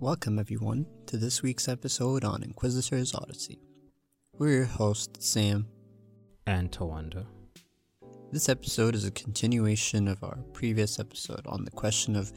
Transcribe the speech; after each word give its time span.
Welcome, 0.00 0.38
everyone, 0.38 0.86
to 1.08 1.18
this 1.18 1.42
week's 1.42 1.68
episode 1.68 2.24
on 2.24 2.42
Inquisitor's 2.42 3.14
Odyssey. 3.14 3.60
We're 4.38 4.54
your 4.54 4.64
hosts, 4.64 5.26
Sam 5.26 5.66
and 6.46 6.72
Tawanda. 6.72 7.26
This 8.32 8.48
episode 8.48 8.94
is 8.94 9.04
a 9.04 9.10
continuation 9.10 10.08
of 10.08 10.24
our 10.24 10.38
previous 10.54 10.98
episode 10.98 11.42
on 11.44 11.66
the 11.66 11.70
question 11.70 12.16
of 12.16 12.32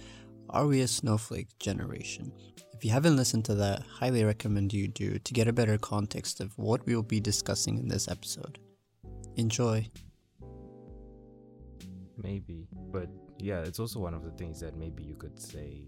are 0.50 0.68
we 0.68 0.82
a 0.82 0.88
snowflake 0.89 1.57
generation? 1.57 2.34
If 2.73 2.84
you 2.84 2.91
haven't 2.91 3.15
listened 3.15 3.46
to 3.46 3.55
that, 3.55 3.84
highly 3.84 4.25
recommend 4.25 4.73
you 4.73 4.89
do 4.89 5.18
to 5.18 5.34
get 5.34 5.48
a 5.48 5.54
better 5.54 5.77
context 5.77 6.41
of 6.41 6.52
what 6.57 6.86
we 6.86 6.98
will 6.98 7.02
be 7.02 7.21
discussing 7.21 7.77
in 7.77 7.88
this 7.88 8.09
episode. 8.09 8.59
Enjoy. 9.38 9.88
Maybe, 12.21 12.68
but 12.91 13.07
yeah, 13.39 13.61
it's 13.61 13.80
also 13.80 14.02
one 14.02 14.14
of 14.14 14.25
the 14.25 14.32
things 14.32 14.60
that 14.60 14.75
maybe 14.75 15.02
you 15.02 15.16
could 15.16 15.39
say 15.39 15.83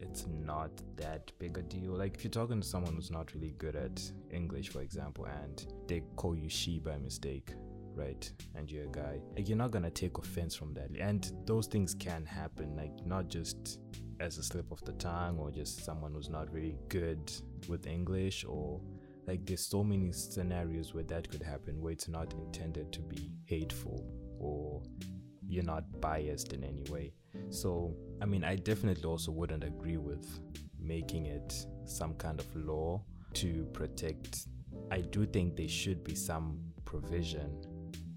it's 0.00 0.26
not 0.44 0.70
that 0.96 1.30
big 1.38 1.58
a 1.58 1.62
deal. 1.62 1.92
Like 1.92 2.14
if 2.16 2.24
you're 2.24 2.30
talking 2.30 2.60
to 2.60 2.66
someone 2.66 2.94
who's 2.94 3.10
not 3.10 3.34
really 3.34 3.54
good 3.58 3.76
at 3.76 4.00
English, 4.30 4.70
for 4.70 4.80
example, 4.80 5.26
and 5.26 5.66
they 5.86 6.02
call 6.16 6.34
you 6.34 6.48
she 6.48 6.78
by 6.78 6.96
mistake, 6.96 7.52
right? 7.94 8.30
And 8.54 8.70
you're 8.70 8.84
a 8.84 8.88
guy, 8.88 9.20
like 9.36 9.48
you're 9.48 9.58
not 9.58 9.70
gonna 9.70 9.90
take 9.90 10.18
offense 10.18 10.54
from 10.54 10.74
that. 10.74 10.90
And 10.98 11.30
those 11.46 11.66
things 11.66 11.94
can 11.94 12.24
happen, 12.24 12.76
like 12.76 13.06
not 13.06 13.28
just 13.28 13.78
as 14.20 14.38
a 14.38 14.42
slip 14.42 14.70
of 14.70 14.82
the 14.84 14.92
tongue 14.92 15.38
or 15.38 15.50
just 15.50 15.84
someone 15.84 16.12
who's 16.12 16.28
not 16.28 16.52
really 16.52 16.76
good 16.88 17.32
with 17.68 17.86
English 17.86 18.44
or 18.46 18.80
like 19.26 19.44
there's 19.46 19.66
so 19.66 19.82
many 19.82 20.12
scenarios 20.12 20.92
where 20.94 21.04
that 21.04 21.28
could 21.30 21.42
happen 21.42 21.80
where 21.80 21.92
it's 21.92 22.08
not 22.08 22.32
intended 22.34 22.92
to 22.92 23.00
be 23.00 23.30
hateful 23.46 24.04
or 24.38 24.82
you're 25.46 25.64
not 25.64 25.84
biased 26.00 26.52
in 26.52 26.64
any 26.64 26.84
way. 26.90 27.12
So, 27.50 27.94
I 28.22 28.26
mean, 28.26 28.44
I 28.44 28.56
definitely 28.56 29.04
also 29.04 29.32
wouldn't 29.32 29.64
agree 29.64 29.96
with 29.96 30.26
making 30.78 31.26
it 31.26 31.66
some 31.84 32.14
kind 32.14 32.38
of 32.40 32.46
law 32.56 33.02
to 33.34 33.66
protect. 33.72 34.46
I 34.90 35.00
do 35.00 35.26
think 35.26 35.56
there 35.56 35.68
should 35.68 36.02
be 36.04 36.14
some 36.14 36.60
provision 36.84 37.60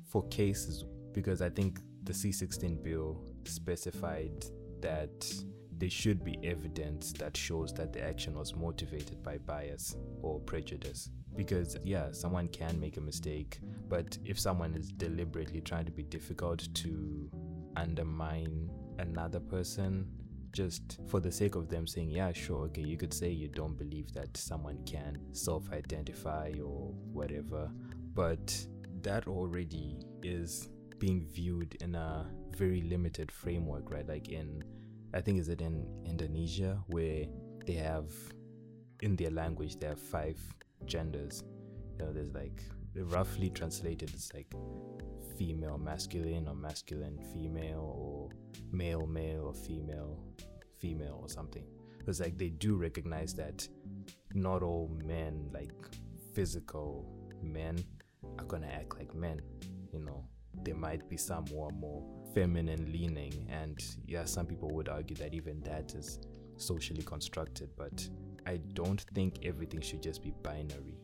for 0.08 0.28
cases 0.30 0.86
because 1.14 1.42
I 1.42 1.50
think 1.50 1.80
the 2.04 2.14
C16 2.14 2.84
bill 2.84 3.24
specified 3.46 4.46
that 4.82 5.34
there 5.78 5.90
should 5.90 6.24
be 6.24 6.38
evidence 6.44 7.12
that 7.14 7.36
shows 7.36 7.74
that 7.74 7.94
the 7.94 8.02
action 8.02 8.36
was 8.36 8.56
motivated 8.56 9.24
by 9.24 9.38
bias 9.40 9.96
or 10.22 10.40
prejudice. 10.42 11.10
Because, 11.36 11.78
yeah, 11.84 12.12
someone 12.12 12.48
can 12.50 12.80
make 12.80 12.98
a 12.98 13.02
mistake, 13.02 13.60
but 13.90 14.18
if 14.24 14.40
someone 14.40 14.76
is 14.76 14.90
deliberately 14.92 15.62
trying 15.62 15.86
to 15.86 15.92
be 15.92 16.04
difficult 16.04 16.68
to 16.76 17.30
undermine 17.76 18.70
another 19.00 19.40
person, 19.40 20.08
just 20.52 21.00
for 21.08 21.20
the 21.20 21.32
sake 21.32 21.56
of 21.56 21.70
them 21.70 21.88
saying, 21.88 22.10
yeah, 22.10 22.32
sure, 22.32 22.66
okay, 22.66 22.82
you 22.82 22.98
could 22.98 23.14
say 23.14 23.30
you 23.30 23.48
don't 23.48 23.78
believe 23.78 24.14
that 24.14 24.36
someone 24.38 24.78
can 24.86 25.18
self 25.32 25.72
identify 25.72 26.52
or 26.64 26.94
whatever, 27.12 27.70
but 28.14 28.66
that 29.02 29.28
already 29.28 29.98
is 30.22 30.70
being 31.00 31.26
viewed 31.34 31.76
in 31.82 31.96
a 31.96 32.26
very 32.56 32.82
limited 32.82 33.32
framework, 33.32 33.92
right? 33.92 34.08
Like 34.08 34.30
in, 34.30 34.64
I 35.14 35.22
think, 35.22 35.40
is 35.40 35.50
it 35.50 35.62
in 35.62 35.86
Indonesia 36.06 36.82
where 36.88 37.26
they 37.66 37.74
have, 37.74 38.12
in 39.02 39.16
their 39.16 39.32
language, 39.32 39.80
they 39.80 39.88
have 39.88 40.00
five 40.00 40.40
genders. 40.86 41.44
You 42.00 42.06
know, 42.06 42.14
there's 42.14 42.34
like, 42.34 42.64
roughly 42.96 43.50
translated, 43.50 44.12
it's 44.14 44.34
like 44.34 44.48
female 45.38 45.78
masculine 45.78 46.48
or 46.48 46.56
masculine 46.56 47.20
female 47.34 47.96
or 47.98 48.30
male 48.72 49.08
male 49.08 49.46
or 49.46 49.54
female 49.54 50.24
female 50.80 51.20
or 51.22 51.30
something. 51.30 51.66
It's 52.08 52.20
like 52.20 52.38
they 52.38 52.50
do 52.50 52.76
recognize 52.76 53.34
that 53.36 53.68
not 54.34 54.62
all 54.62 54.92
men, 55.04 55.50
like 55.54 55.72
physical 56.34 57.06
men, 57.42 57.84
are 58.38 58.46
gonna 58.46 58.68
act 58.68 58.98
like 58.98 59.16
men. 59.16 59.42
You 59.92 60.00
know, 60.00 60.26
there 60.64 60.76
might 60.76 61.10
be 61.10 61.18
some 61.18 61.46
who 61.48 61.64
are 61.64 61.72
more 61.72 62.04
feminine 62.34 62.92
leaning, 62.92 63.48
and 63.50 63.80
yeah, 64.06 64.26
some 64.26 64.46
people 64.46 64.70
would 64.72 64.90
argue 64.90 65.16
that 65.18 65.34
even 65.34 65.62
that 65.62 65.94
is 65.96 66.20
socially 66.58 67.04
constructed, 67.04 67.70
but 67.78 68.08
I 68.46 68.58
don't 68.74 69.02
think 69.14 69.46
everything 69.46 69.82
should 69.82 70.04
just 70.04 70.22
be 70.22 70.34
binary. 70.44 70.98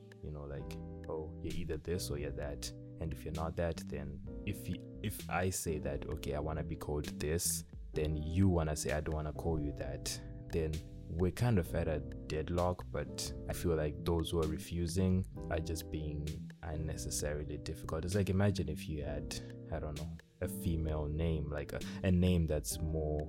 You're 1.44 1.54
either 1.54 1.78
this 1.78 2.10
or 2.10 2.18
you're 2.18 2.32
that. 2.32 2.72
And 3.02 3.14
if 3.14 3.24
you're 3.24 3.34
not 3.34 3.56
that, 3.58 3.82
then 3.88 4.20
if 4.46 4.68
you, 4.68 4.76
if 5.02 5.18
I 5.30 5.50
say 5.50 5.78
that 5.80 6.08
okay, 6.10 6.36
I 6.36 6.40
want 6.40 6.58
to 6.60 6.64
be 6.64 6.76
called 6.76 7.06
this, 7.20 7.64
then 7.94 8.18
you 8.18 8.50
want 8.50 8.70
to 8.70 8.76
say 8.76 8.92
I 8.92 9.02
don't 9.02 9.16
want 9.16 9.28
to 9.28 9.34
call 9.34 9.60
you 9.60 9.74
that, 9.78 10.20
then 10.52 10.74
we're 11.10 11.32
kind 11.32 11.58
of 11.58 11.74
at 11.74 11.88
a 11.88 12.00
deadlock, 12.28 12.86
but 12.92 13.32
I 13.50 13.54
feel 13.54 13.76
like 13.76 13.96
those 14.06 14.30
who 14.30 14.42
are 14.42 14.48
refusing 14.48 15.26
are 15.50 15.60
just 15.60 15.92
being 15.92 16.28
unnecessarily 16.64 17.58
difficult. 17.58 18.06
It's 18.06 18.16
like 18.16 18.30
imagine 18.30 18.70
if 18.70 18.88
you 18.88 19.04
had, 19.04 19.36
I 19.74 19.80
don't 19.80 19.98
know, 19.98 20.10
a 20.42 20.48
female 20.48 21.08
name, 21.08 21.50
like 21.52 21.74
a, 21.74 21.80
a 22.04 22.12
name 22.12 22.48
that's 22.48 22.80
more 22.80 23.28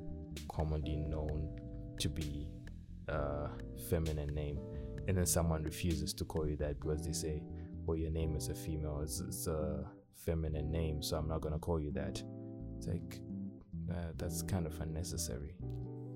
commonly 0.53 0.97
known 0.97 1.49
to 1.99 2.09
be 2.09 2.49
a 3.09 3.49
feminine 3.89 4.35
name, 4.35 4.59
and 5.09 5.17
then 5.17 5.27
someone 5.27 5.63
refuses 5.63 6.13
to 6.15 6.25
call 6.25 6.47
you 6.47 6.57
that 6.57 6.79
because 6.81 7.05
they 7.05 7.13
say, 7.13 7.43
well, 7.85 7.97
your 7.97 8.11
name 8.11 8.37
is 8.37 8.49
a 8.49 8.55
female, 8.55 9.01
it's, 9.03 9.21
it's 9.21 9.47
a 9.47 9.85
feminine 10.15 10.71
name, 10.71 11.03
so 11.03 11.17
I'm 11.17 11.29
not 11.29 11.41
gonna 11.41 11.59
call 11.59 11.81
you 11.81 11.93
that. 11.93 12.23
It's 12.77 12.87
like, 12.87 13.21
uh, 13.91 14.13
that's 14.17 14.43
kind 14.43 14.67
of 14.67 14.81
unnecessary. 14.81 15.55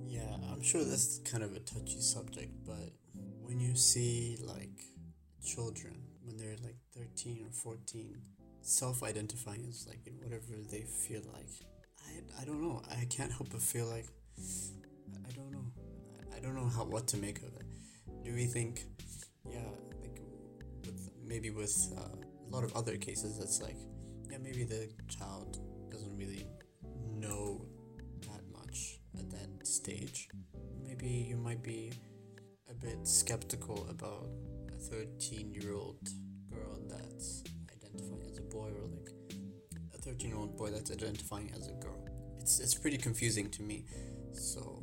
Yeah, 0.07 0.37
I'm 0.51 0.63
sure 0.63 0.85
that's 0.85 1.19
kind 1.19 1.43
of 1.43 1.55
a 1.55 1.61
touchy 1.61 2.01
subject, 2.01 2.53
but 2.65 2.93
when 3.45 3.61
you 3.61 3.77
see 3.77 4.37
like 4.43 4.83
children 5.45 5.95
when 6.25 6.37
they're 6.37 6.57
like 6.63 6.77
13 6.97 7.45
or 7.47 7.53
14 7.53 8.17
self-identifying 8.63 9.67
as 9.69 9.87
like 9.87 10.01
whatever 10.23 10.55
they 10.71 10.81
feel 10.81 11.21
like 11.35 11.49
I, 12.09 12.43
I 12.43 12.45
don't 12.45 12.63
know 12.63 12.83
i 12.91 13.05
can't 13.05 13.31
help 13.31 13.51
but 13.51 13.61
feel 13.61 13.87
like 13.87 14.07
i 15.29 15.33
don't 15.33 15.53
know 15.53 15.65
i 16.35 16.41
don't 16.41 16.55
know 16.57 16.67
how 16.67 16.85
what 16.85 17.07
to 17.09 17.19
make 17.19 17.39
of 17.39 17.55
it 17.57 17.67
do 18.25 18.35
we 18.35 18.47
think 18.47 18.87
maybe 21.27 21.51
with 21.51 21.93
uh, 21.97 22.01
a 22.01 22.51
lot 22.51 22.65
of 22.65 22.75
other 22.77 22.97
cases 22.97 23.39
it's 23.39 23.61
like 23.63 23.77
yeah 24.31 24.39
maybe 24.39 24.65
the 24.65 24.89
child 25.09 25.59
doesn't 25.91 26.17
really 26.17 26.47
know 27.17 27.65
that 28.23 28.43
much 28.53 29.01
at 29.19 29.31
that 29.31 29.67
stage. 29.67 30.29
Maybe 30.83 31.09
you 31.09 31.37
might 31.37 31.63
be 31.63 31.93
a 32.71 32.75
bit 32.75 33.07
skeptical 33.07 33.87
about 33.91 34.29
a 34.73 34.79
13 34.79 35.53
year 35.53 35.75
old 35.75 36.09
girl 36.51 36.79
that's 36.89 37.45
identifying 37.73 38.27
as 38.31 38.39
a 38.39 38.43
boy 38.43 38.69
or 38.69 38.89
like 38.89 39.11
a 39.95 39.99
13 39.99 40.29
year 40.29 40.39
old 40.39 40.57
boy 40.57 40.71
that's 40.71 40.91
identifying 40.91 41.51
as 41.57 41.69
a 41.69 41.75
girl. 41.75 42.05
It's 42.41 42.61
it's 42.61 42.75
pretty 42.75 42.99
confusing 42.99 43.51
to 43.51 43.63
me. 43.63 43.87
So 44.33 44.83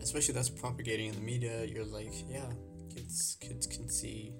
especially 0.00 0.34
that's 0.34 0.50
propagating 0.50 1.08
in 1.08 1.14
the 1.14 1.20
media 1.20 1.64
you're 1.64 1.84
like 1.84 2.12
yeah 2.30 2.50
kids 2.88 3.36
kids 3.40 3.66
can 3.66 3.88
see 3.88 4.32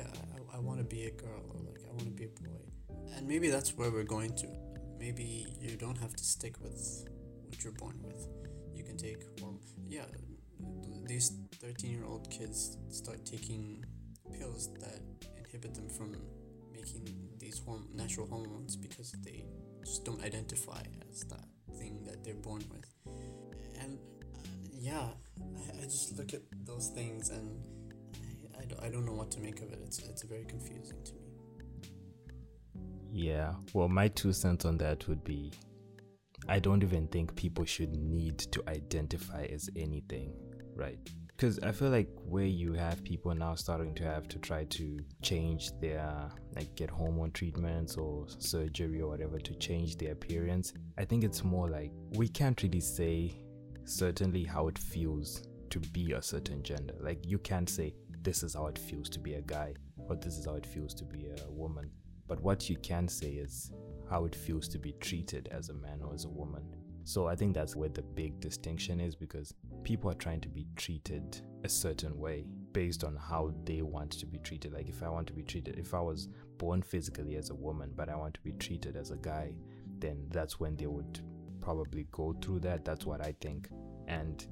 i, 0.00 0.54
I, 0.54 0.56
I 0.56 0.60
want 0.60 0.78
to 0.78 0.84
be 0.84 1.04
a 1.04 1.10
girl 1.10 1.42
or 1.50 1.60
like 1.60 1.80
i 1.84 1.92
want 1.92 2.06
to 2.06 2.10
be 2.10 2.24
a 2.24 2.28
boy. 2.28 2.60
And 3.16 3.26
maybe 3.26 3.48
that's 3.48 3.74
where 3.76 3.90
we're 3.90 4.04
going 4.04 4.34
to. 4.36 4.48
Maybe 4.98 5.46
you 5.60 5.76
don't 5.76 5.96
have 5.96 6.14
to 6.14 6.24
stick 6.24 6.60
with 6.60 7.06
what 7.46 7.62
you're 7.64 7.72
born 7.72 7.98
with. 8.02 8.28
You 8.74 8.84
can 8.84 8.96
take 8.96 9.22
well 9.40 9.58
yeah 9.88 10.04
these 11.06 11.32
13 11.60 11.90
year 11.90 12.04
old 12.04 12.28
kids 12.30 12.78
start 12.90 13.24
taking 13.24 13.84
pills 14.38 14.70
that 14.80 15.00
inhibit 15.36 15.74
them 15.74 15.88
from 15.88 16.16
making 16.72 17.08
these 17.38 17.60
horm- 17.60 17.92
natural 17.94 18.26
hormones 18.26 18.76
because 18.76 19.12
they 19.24 19.44
just 19.84 20.04
don't 20.04 20.22
identify 20.24 20.82
as 21.10 21.22
that 21.24 21.46
thing 21.78 22.02
that 22.04 22.24
they're 22.24 22.34
born 22.34 22.62
with. 22.70 22.88
And 23.80 23.98
uh, 24.34 24.38
yeah, 24.72 25.08
I, 25.38 25.82
I, 25.82 25.84
just 25.84 26.18
look 26.18 26.34
at 26.34 26.42
those 26.64 26.88
things 26.88 27.30
and 27.30 27.60
I, 28.58 28.64
don't, 28.64 28.82
I 28.82 28.88
don't 28.88 29.04
know 29.04 29.12
what 29.12 29.30
to 29.32 29.40
make 29.40 29.60
of 29.60 29.72
it. 29.72 29.80
It's, 29.84 29.98
it's 29.98 30.22
very 30.22 30.44
confusing 30.44 31.02
to 31.04 31.12
me. 31.12 31.20
Yeah, 33.12 33.54
well, 33.72 33.88
my 33.88 34.08
two 34.08 34.32
cents 34.32 34.64
on 34.64 34.76
that 34.78 35.06
would 35.08 35.24
be 35.24 35.52
I 36.48 36.58
don't 36.58 36.82
even 36.82 37.08
think 37.08 37.34
people 37.34 37.64
should 37.64 37.96
need 37.96 38.38
to 38.38 38.62
identify 38.68 39.44
as 39.46 39.70
anything, 39.74 40.34
right? 40.74 40.98
because 41.36 41.58
I 41.60 41.70
feel 41.70 41.90
like 41.90 42.08
where 42.26 42.46
you 42.46 42.72
have 42.72 43.04
people 43.04 43.34
now 43.34 43.54
starting 43.54 43.94
to 43.96 44.04
have 44.04 44.26
to 44.28 44.38
try 44.38 44.64
to 44.64 44.98
change 45.22 45.70
their 45.80 46.30
like 46.54 46.74
get 46.76 46.88
hormone 46.88 47.30
treatments 47.32 47.96
or 47.96 48.26
surgery 48.38 49.02
or 49.02 49.08
whatever 49.10 49.38
to 49.38 49.54
change 49.56 49.96
their 49.96 50.12
appearance, 50.12 50.72
I 50.96 51.04
think 51.04 51.24
it's 51.24 51.44
more 51.44 51.68
like 51.68 51.92
we 52.12 52.28
can't 52.28 52.60
really 52.62 52.80
say 52.80 53.32
certainly 53.84 54.44
how 54.44 54.68
it 54.68 54.78
feels 54.78 55.42
to 55.70 55.78
be 55.78 56.12
a 56.12 56.22
certain 56.22 56.62
gender. 56.62 56.94
Like 57.00 57.18
you 57.26 57.38
can't 57.38 57.68
say 57.68 57.94
this 58.26 58.42
is 58.42 58.54
how 58.54 58.66
it 58.66 58.76
feels 58.76 59.08
to 59.08 59.20
be 59.20 59.34
a 59.34 59.40
guy 59.42 59.72
or 60.08 60.16
this 60.16 60.36
is 60.36 60.46
how 60.46 60.56
it 60.56 60.66
feels 60.66 60.92
to 60.92 61.04
be 61.04 61.26
a 61.28 61.48
woman. 61.48 61.88
But 62.26 62.42
what 62.42 62.68
you 62.68 62.76
can 62.78 63.06
say 63.06 63.28
is 63.28 63.70
how 64.10 64.24
it 64.24 64.34
feels 64.34 64.66
to 64.70 64.80
be 64.80 64.94
treated 64.98 65.48
as 65.52 65.68
a 65.68 65.74
man 65.74 66.00
or 66.02 66.12
as 66.12 66.24
a 66.24 66.28
woman. 66.28 66.64
So 67.04 67.28
I 67.28 67.36
think 67.36 67.54
that's 67.54 67.76
where 67.76 67.88
the 67.88 68.02
big 68.02 68.40
distinction 68.40 68.98
is 68.98 69.14
because 69.14 69.54
people 69.84 70.10
are 70.10 70.14
trying 70.14 70.40
to 70.40 70.48
be 70.48 70.66
treated 70.74 71.40
a 71.62 71.68
certain 71.68 72.18
way 72.18 72.46
based 72.72 73.04
on 73.04 73.14
how 73.14 73.54
they 73.64 73.82
want 73.82 74.10
to 74.18 74.26
be 74.26 74.38
treated. 74.38 74.72
Like 74.72 74.88
if 74.88 75.04
I 75.04 75.08
want 75.08 75.28
to 75.28 75.32
be 75.32 75.44
treated, 75.44 75.78
if 75.78 75.94
I 75.94 76.00
was 76.00 76.28
born 76.58 76.82
physically 76.82 77.36
as 77.36 77.50
a 77.50 77.54
woman, 77.54 77.92
but 77.94 78.08
I 78.08 78.16
want 78.16 78.34
to 78.34 78.40
be 78.40 78.54
treated 78.54 78.96
as 78.96 79.12
a 79.12 79.16
guy, 79.18 79.52
then 80.00 80.26
that's 80.30 80.58
when 80.58 80.74
they 80.74 80.88
would 80.88 81.20
probably 81.60 82.08
go 82.10 82.34
through 82.42 82.58
that. 82.60 82.84
That's 82.84 83.06
what 83.06 83.24
I 83.24 83.36
think. 83.40 83.68
And 84.08 84.44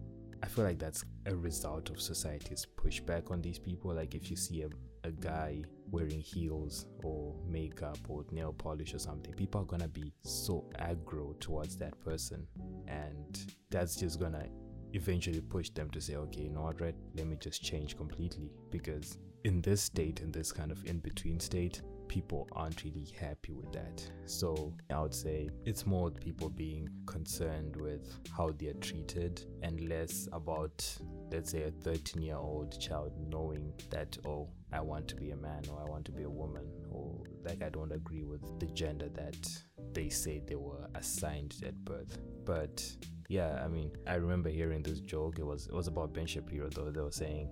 I 0.45 0.47
feel 0.47 0.67
like 0.67 0.79
that's 0.79 1.07
a 1.25 1.35
result 1.35 1.89
of 1.89 1.99
society's 2.03 2.67
pushback 2.77 3.31
on 3.31 3.41
these 3.41 3.59
people. 3.59 3.95
Like 3.95 4.15
if 4.15 4.29
you 4.29 4.37
see 4.37 4.61
a, 4.61 4.69
a 5.03 5.11
guy 5.11 5.63
wearing 5.91 6.21
heels 6.21 6.85
or 7.03 7.35
makeup 7.49 7.97
or 8.09 8.27
nail 8.31 8.53
polish 8.53 8.93
or 8.93 8.99
something, 8.99 9.33
people 9.33 9.63
are 9.63 9.65
gonna 9.65 9.89
be 9.89 10.13
so 10.23 10.71
aggro 10.79 11.41
towards 11.41 11.79
that 11.79 11.99
person. 11.99 12.47
And 12.87 13.41
that's 13.71 13.97
just 13.97 14.21
gonna 14.21 14.45
eventually 14.93 15.41
push 15.41 15.71
them 15.71 15.89
to 15.89 16.01
say, 16.03 16.17
okay, 16.17 16.43
you 16.43 16.51
know 16.51 16.65
what, 16.65 16.79
right? 16.79 16.95
Let 17.17 17.27
me 17.27 17.37
just 17.41 17.63
change 17.63 17.97
completely. 17.97 18.51
Because 18.71 19.17
in 19.45 19.63
this 19.63 19.81
state, 19.81 20.21
in 20.21 20.31
this 20.31 20.53
kind 20.53 20.71
of 20.71 20.85
in 20.85 20.99
between 20.99 21.41
state, 21.41 21.81
people 22.15 22.47
aren't 22.53 22.85
really 22.85 23.13
happy 23.19 23.53
with 23.53 23.73
that. 23.73 24.09
So 24.25 24.73
I 24.89 25.01
would 25.01 25.13
say 25.13 25.51
it's 25.65 25.85
more 25.85 26.13
people 26.13 26.49
being 26.49 26.89
concerned 27.07 27.75
with 27.75 28.09
how 28.37 28.53
they're 28.57 28.75
treated 28.75 29.45
and 29.63 29.89
less 29.89 30.29
about, 30.33 30.87
let's 31.33 31.51
say, 31.51 31.65
a 31.65 31.73
13 31.73 32.23
year 32.23 32.37
old 32.37 32.81
child 32.81 33.11
knowing 33.29 33.73
that, 33.91 34.17
oh, 34.25 34.49
I 34.73 34.81
want 34.81 35.09
to 35.09 35.17
be 35.17 35.33
a 35.33 35.37
man 35.37 35.63
or 35.69 35.81
I 35.81 35.91
want 35.91 36.05
to 36.05 36.13
be 36.13 36.23
a 36.23 36.31
woman 36.31 36.67
or 36.89 37.25
like 37.45 37.63
I 37.65 37.69
don't 37.69 37.91
agree 37.91 38.23
with 38.23 38.61
the 38.61 38.67
gender 38.67 39.09
that 39.15 39.49
they 39.93 40.09
say 40.09 40.41
they 40.47 40.55
were 40.55 40.89
assigned 40.95 41.57
at 41.67 41.75
birth. 41.85 42.19
But 42.45 42.89
yeah, 43.29 43.61
I 43.65 43.67
mean, 43.67 43.91
I 44.07 44.15
remember 44.15 44.51
hearing 44.51 44.85
this 44.85 45.01
joke. 45.01 45.41
It 45.41 45.47
was 45.47 45.67
it 45.67 45.75
was 45.75 45.89
about 45.89 46.15
Ben 46.15 46.27
Shapiro 46.27 46.69
though. 46.71 46.93
They 46.93 47.01
were 47.01 47.11
saying 47.11 47.49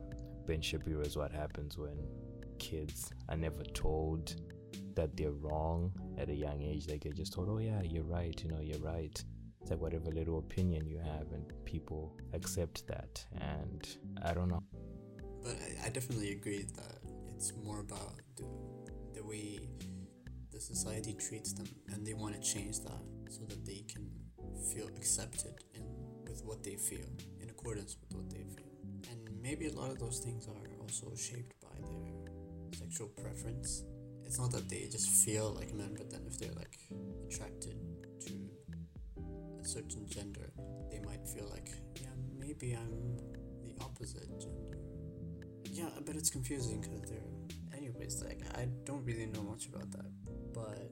Ben 0.47 0.61
Shapiro 0.61 1.01
is 1.01 1.17
what 1.17 1.33
happens 1.33 1.79
when 1.79 1.97
kids 2.63 3.11
are 3.29 3.37
never 3.37 3.65
told 3.65 4.37
that 4.95 5.17
they're 5.17 5.39
wrong 5.47 5.93
at 6.19 6.29
a 6.29 6.35
young 6.35 6.63
age. 6.63 6.89
Like 6.89 7.03
they're 7.03 7.21
just 7.23 7.33
told, 7.33 7.49
oh 7.51 7.59
yeah, 7.59 7.83
you're 7.83 8.11
right, 8.19 8.41
you 8.43 8.51
know, 8.53 8.61
you're 8.61 8.87
right. 8.95 9.17
It's 9.61 9.71
like 9.71 9.81
whatever 9.81 10.11
little 10.11 10.39
opinion 10.39 10.87
you 10.87 10.99
have, 10.99 11.27
and 11.33 11.45
people 11.65 12.17
accept 12.33 12.87
that. 12.87 13.25
And 13.41 13.83
I 14.25 14.33
don't 14.33 14.49
know. 14.49 14.63
But 15.43 15.57
I, 15.67 15.87
I 15.87 15.89
definitely 15.91 16.33
agree 16.33 16.65
that 16.77 16.99
it's 17.35 17.53
more 17.65 17.81
about 17.81 18.17
the, 18.37 18.47
the 19.15 19.25
way 19.25 19.61
the 20.53 20.61
society 20.61 21.15
treats 21.15 21.53
them, 21.53 21.69
and 21.93 22.07
they 22.07 22.15
want 22.15 22.35
to 22.35 22.41
change 22.55 22.81
that 22.81 23.03
so 23.31 23.41
that 23.49 23.65
they 23.65 23.85
can 23.93 24.09
feel 24.73 24.89
accepted 24.97 25.55
in 25.75 25.85
with 26.29 26.43
what 26.45 26.63
they 26.63 26.77
feel, 26.77 27.09
in 27.41 27.51
accordance 27.51 27.97
with 28.01 28.17
what 28.17 28.31
they 28.31 28.45
feel. 28.57 28.73
And 29.11 29.21
maybe 29.43 29.67
a 29.67 29.73
lot 29.73 29.91
of 29.91 29.99
those 29.99 30.19
things 30.19 30.49
are 30.49 30.67
also 30.81 31.15
shaped 31.17 31.55
by 31.61 31.77
their 31.81 32.12
sexual 32.75 33.09
preference 33.09 33.85
it's 34.33 34.39
not 34.39 34.51
that 34.53 34.67
they 34.71 34.89
just 34.91 35.11
feel 35.11 35.51
like 35.51 35.75
men, 35.75 35.95
but 35.95 36.11
then 36.11 36.23
if 36.27 36.39
they're 36.39 36.55
like 36.57 36.79
attracted 37.29 37.77
to 38.21 38.33
a 39.61 39.63
certain 39.63 40.09
gender, 40.09 40.51
they 40.91 41.01
might 41.01 41.29
feel 41.29 41.47
like, 41.51 41.69
yeah, 42.01 42.09
maybe 42.39 42.73
I'm 42.73 43.19
the 43.63 43.75
opposite 43.85 44.41
gender. 44.41 44.79
Yeah, 45.71 45.91
but 46.07 46.17
it's 46.17 46.31
confusing 46.31 46.81
because 46.81 47.03
they're. 47.11 47.77
Anyways, 47.77 48.23
like, 48.25 48.41
I 48.55 48.69
don't 48.85 49.05
really 49.05 49.27
know 49.27 49.43
much 49.43 49.67
about 49.67 49.91
that, 49.91 50.11
but 50.55 50.91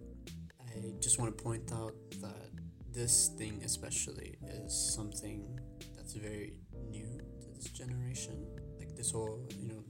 I 0.60 0.92
just 1.00 1.18
want 1.18 1.34
to 1.34 1.42
point 1.42 1.72
out 1.72 1.94
that 2.20 2.50
this 2.92 3.30
thing, 3.38 3.62
especially, 3.64 4.36
is 4.42 4.92
something 4.94 5.58
that's 5.96 6.12
very 6.12 6.56
new 6.90 7.06
to 7.40 7.48
this 7.54 7.70
generation. 7.70 8.46
Like, 8.78 8.94
this 8.96 9.12
whole, 9.12 9.48
you 9.58 9.68
know, 9.68 9.82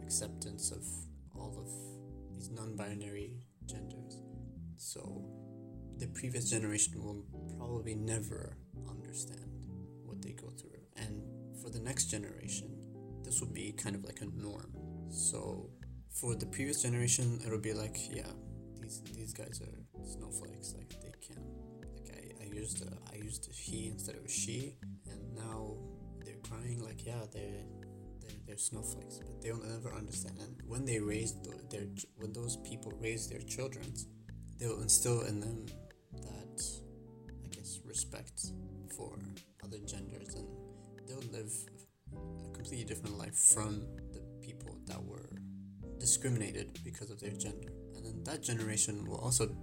acceptance 0.00 0.70
of 0.70 0.84
of 0.84 1.13
these 2.54 2.60
non-binary 2.60 3.30
genders. 3.66 4.22
So 4.76 5.24
the 5.98 6.06
previous 6.08 6.50
generation 6.50 7.02
will 7.02 7.24
probably 7.56 7.94
never 7.94 8.56
understand 8.88 9.50
what 10.04 10.20
they 10.22 10.32
go 10.32 10.50
through. 10.58 10.70
And 10.96 11.22
for 11.62 11.70
the 11.70 11.80
next 11.80 12.06
generation, 12.06 12.70
this 13.22 13.40
will 13.40 13.52
be 13.52 13.72
kind 13.72 13.96
of 13.96 14.04
like 14.04 14.20
a 14.20 14.26
norm. 14.26 14.72
So 15.10 15.70
for 16.10 16.34
the 16.34 16.46
previous 16.46 16.82
generation, 16.82 17.40
it'll 17.44 17.60
be 17.60 17.72
like, 17.72 17.96
yeah, 18.10 18.30
these 18.80 19.02
these 19.14 19.32
guys 19.32 19.60
are 19.62 20.04
snowflakes. 20.04 20.74
Like 20.76 20.90
they 21.00 21.12
can, 21.26 21.42
like 21.80 22.16
I, 22.16 22.44
I 22.44 22.54
used 22.54 22.82
a, 22.82 22.92
I 23.12 23.16
used 23.16 23.48
a 23.50 23.52
he 23.52 23.88
instead 23.88 24.16
of 24.16 24.24
a 24.24 24.28
she, 24.28 24.76
and 25.10 25.34
now 25.34 25.76
they're 26.24 26.42
crying 26.48 26.82
like, 26.82 27.06
yeah, 27.06 27.24
they're 27.32 27.64
they're 28.46 28.56
snowflakes, 28.56 29.18
but 29.18 29.40
they'll 29.42 29.62
never 29.62 29.92
understand. 29.94 30.38
And 30.40 30.56
when 30.66 30.84
they 30.84 31.00
raise 31.00 31.34
their, 31.70 31.86
when 32.16 32.32
those 32.32 32.56
people 32.58 32.92
raise 33.00 33.28
their 33.28 33.40
children, 33.40 33.84
they'll 34.58 34.80
instill 34.80 35.22
in 35.22 35.40
them 35.40 35.66
that, 36.22 36.62
I 37.44 37.48
guess, 37.48 37.80
respect 37.84 38.46
for 38.96 39.18
other 39.62 39.78
genders, 39.86 40.34
and 40.34 40.46
they'll 41.08 41.30
live 41.32 41.52
a 42.12 42.50
completely 42.52 42.84
different 42.84 43.18
life 43.18 43.34
from 43.34 43.82
the 44.12 44.20
people 44.40 44.78
that 44.86 45.02
were 45.02 45.30
discriminated 45.98 46.78
because 46.84 47.10
of 47.10 47.20
their 47.20 47.32
gender. 47.32 47.72
And 47.96 48.04
then 48.04 48.22
that 48.24 48.42
generation 48.42 49.06
will 49.06 49.18
also 49.18 49.56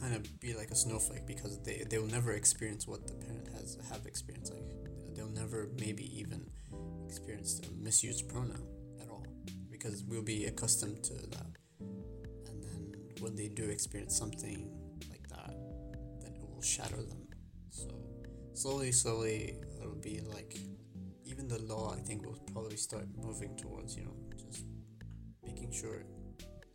kind 0.00 0.14
of 0.14 0.40
be 0.40 0.54
like 0.54 0.70
a 0.70 0.74
snowflake 0.74 1.26
because 1.26 1.60
they 1.62 1.84
they 1.88 1.98
will 1.98 2.08
never 2.08 2.32
experience 2.32 2.86
what 2.86 3.06
the 3.06 3.14
parent 3.14 3.48
has 3.54 3.78
have 3.90 4.06
experienced. 4.06 4.52
Like 4.52 4.64
they'll 5.14 5.28
never 5.28 5.68
maybe 5.78 6.04
even 6.18 6.46
experienced 7.14 7.66
a 7.66 7.70
misused 7.80 8.28
pronoun 8.28 8.66
at 9.00 9.08
all 9.08 9.24
because 9.70 10.02
we'll 10.08 10.20
be 10.20 10.46
accustomed 10.46 11.00
to 11.04 11.14
that. 11.14 11.46
And 12.48 12.60
then 12.60 12.92
when 13.20 13.36
they 13.36 13.46
do 13.46 13.64
experience 13.70 14.18
something 14.18 14.68
like 15.08 15.28
that, 15.28 15.54
then 16.20 16.32
it 16.34 16.42
will 16.42 16.60
shatter 16.60 16.96
them. 16.96 17.28
So 17.70 17.88
slowly, 18.54 18.90
slowly, 18.90 19.54
it'll 19.80 19.94
be 19.94 20.22
like 20.34 20.58
even 21.24 21.46
the 21.46 21.62
law, 21.62 21.94
I 21.94 22.00
think, 22.00 22.26
will 22.26 22.40
probably 22.52 22.76
start 22.76 23.06
moving 23.16 23.56
towards, 23.56 23.96
you 23.96 24.06
know, 24.06 24.16
just 24.36 24.64
making 25.46 25.70
sure 25.70 26.02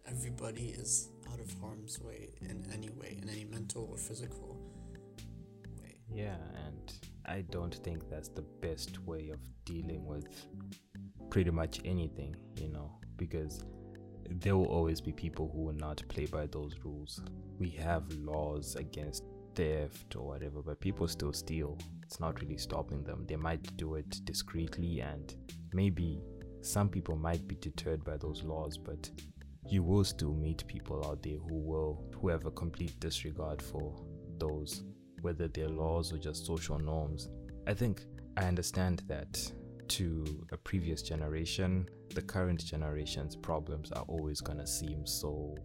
everybody 0.07 0.69
is 0.69 1.09
out 1.33 1.41
of 1.41 1.53
harm's 1.59 1.99
way 1.99 2.29
in 2.39 2.65
any 2.73 2.91
way, 2.91 3.19
in 3.21 3.27
any 3.27 3.43
mental 3.43 3.89
or 3.91 3.97
physical 3.97 4.57
way. 5.81 5.99
Yeah, 6.09 6.37
and 6.65 6.93
I 7.29 7.41
don't 7.51 7.75
think 7.83 8.09
that's 8.09 8.29
the 8.29 8.45
best 8.59 9.05
way 9.05 9.29
of 9.29 9.39
dealing 9.63 10.03
with 10.03 10.25
pretty 11.29 11.51
much 11.51 11.79
anything, 11.85 12.35
you 12.55 12.69
know, 12.69 12.91
because 13.17 13.63
there 14.29 14.57
will 14.57 14.65
always 14.65 14.99
be 14.99 15.11
people 15.11 15.51
who 15.53 15.61
will 15.61 15.73
not 15.73 16.01
play 16.07 16.25
by 16.25 16.47
those 16.47 16.73
rules. 16.83 17.21
We 17.59 17.69
have 17.71 18.11
laws 18.13 18.75
against 18.75 19.25
theft 19.53 20.15
or 20.15 20.25
whatever, 20.25 20.63
but 20.63 20.79
people 20.79 21.07
still 21.07 21.31
steal. 21.31 21.77
It's 22.01 22.19
not 22.19 22.41
really 22.41 22.57
stopping 22.57 23.03
them. 23.03 23.25
They 23.27 23.35
might 23.35 23.77
do 23.77 23.93
it 23.93 24.25
discreetly, 24.25 25.01
and 25.01 25.35
maybe 25.71 26.23
some 26.61 26.89
people 26.89 27.15
might 27.15 27.47
be 27.47 27.55
deterred 27.55 28.03
by 28.03 28.17
those 28.17 28.41
laws, 28.41 28.75
but 28.75 29.07
you 29.67 29.83
will 29.83 30.03
still 30.03 30.33
meet 30.33 30.65
people 30.65 31.05
out 31.05 31.21
there 31.21 31.37
who 31.37 31.59
will 31.59 32.03
who 32.19 32.29
have 32.29 32.47
a 32.47 32.51
complete 32.51 32.99
disregard 32.99 33.61
for 33.61 33.95
those 34.39 34.83
whether 35.21 35.47
they're 35.47 35.69
laws 35.69 36.13
or 36.13 36.17
just 36.17 36.45
social 36.45 36.79
norms. 36.79 37.29
I 37.67 37.73
think 37.73 38.03
I 38.37 38.45
understand 38.45 39.03
that 39.07 39.51
to 39.89 40.45
a 40.51 40.57
previous 40.57 41.01
generation, 41.01 41.89
the 42.13 42.21
current 42.21 42.63
generation's 42.63 43.35
problems 43.35 43.91
are 43.91 44.03
always 44.07 44.41
gonna 44.41 44.67
seem 44.67 45.05
so 45.05 45.55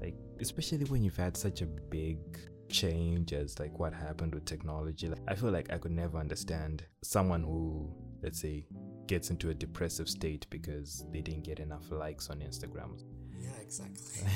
like 0.00 0.14
especially 0.40 0.84
when 0.86 1.02
you've 1.04 1.16
had 1.16 1.36
such 1.36 1.60
a 1.60 1.66
big 1.66 2.18
change 2.70 3.32
as 3.32 3.58
like 3.58 3.78
what 3.78 3.92
happened 3.92 4.34
with 4.34 4.44
technology. 4.44 5.08
Like, 5.08 5.20
I 5.28 5.34
feel 5.34 5.50
like 5.50 5.72
I 5.72 5.78
could 5.78 5.92
never 5.92 6.18
understand 6.18 6.84
someone 7.02 7.42
who 7.42 7.92
let's 8.22 8.40
say 8.40 8.66
gets 9.06 9.30
into 9.30 9.50
a 9.50 9.54
depressive 9.54 10.08
state 10.08 10.46
because 10.50 11.04
they 11.12 11.20
didn't 11.20 11.44
get 11.44 11.58
enough 11.58 11.90
likes 11.90 12.30
on 12.30 12.38
Instagram. 12.40 13.00
Yeah, 13.38 13.56
exactly. 13.60 14.28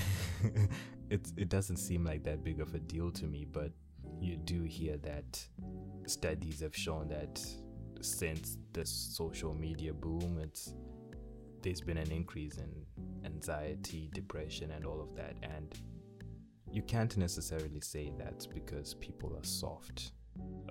it 1.10 1.26
it 1.36 1.48
doesn't 1.48 1.76
seem 1.76 2.04
like 2.04 2.24
that 2.24 2.44
big 2.44 2.60
of 2.60 2.74
a 2.74 2.78
deal 2.78 3.10
to 3.12 3.26
me, 3.26 3.46
but 3.50 3.72
you 4.20 4.36
do 4.36 4.62
hear 4.64 4.96
that 4.98 5.44
studies 6.06 6.60
have 6.60 6.74
shown 6.76 7.08
that 7.08 7.40
since 8.00 8.58
the 8.72 8.84
social 8.84 9.54
media 9.54 9.92
boom, 9.92 10.38
it's 10.42 10.74
there's 11.62 11.80
been 11.80 11.96
an 11.96 12.10
increase 12.10 12.58
in 12.58 12.70
anxiety, 13.24 14.10
depression, 14.12 14.70
and 14.72 14.84
all 14.84 15.00
of 15.00 15.16
that. 15.16 15.34
And 15.42 15.74
you 16.70 16.82
can't 16.82 17.16
necessarily 17.16 17.80
say 17.80 18.12
that's 18.18 18.46
because 18.46 18.94
people 18.94 19.34
are 19.34 19.44
soft 19.44 20.12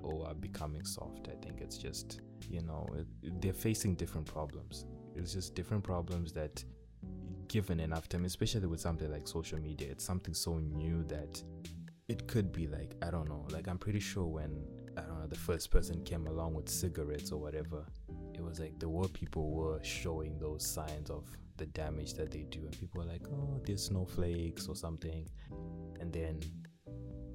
or 0.03 0.27
are 0.27 0.35
becoming 0.35 0.85
soft. 0.85 1.29
I 1.29 1.43
think 1.43 1.62
it's 1.62 1.77
just, 1.77 2.21
you 2.47 2.62
know, 2.62 2.88
they're 3.41 3.53
facing 3.53 3.95
different 3.95 4.27
problems. 4.27 4.85
It's 5.15 5.33
just 5.33 5.55
different 5.55 5.83
problems 5.83 6.31
that, 6.33 6.63
given 7.47 7.79
enough 7.79 8.07
time, 8.07 8.25
especially 8.25 8.67
with 8.67 8.79
something 8.79 9.12
like 9.12 9.27
social 9.27 9.59
media, 9.59 9.89
it's 9.89 10.05
something 10.05 10.33
so 10.33 10.59
new 10.59 11.03
that 11.05 11.41
it 12.13 12.27
could 12.27 12.53
be 12.53 12.67
like 12.67 12.93
I 13.01 13.10
don't 13.10 13.27
know. 13.27 13.43
Like 13.50 13.67
I'm 13.67 13.79
pretty 13.79 14.00
sure 14.00 14.27
when 14.27 14.63
I 14.96 15.01
don't 15.01 15.20
know 15.20 15.27
the 15.27 15.43
first 15.50 15.72
person 15.72 16.03
came 16.03 16.27
along 16.27 16.53
with 16.53 16.70
cigarettes 16.70 17.32
or 17.32 17.39
whatever, 17.41 17.84
it 18.36 18.43
was 18.43 18.60
like 18.60 18.77
the 18.77 18.88
were 18.88 19.08
people 19.08 19.50
were 19.51 19.84
showing 19.84 20.38
those 20.38 20.63
signs 20.63 21.10
of 21.10 21.25
the 21.58 21.65
damage 21.65 22.13
that 22.13 22.29
they 22.29 22.43
do, 22.43 22.60
and 22.67 22.79
people 22.79 23.01
were 23.01 23.08
like, 23.08 23.24
"Oh, 23.32 23.60
there's 23.65 23.86
snowflakes" 23.86 24.67
or 24.67 24.75
something, 24.75 25.27
and 26.00 26.13
then 26.13 26.39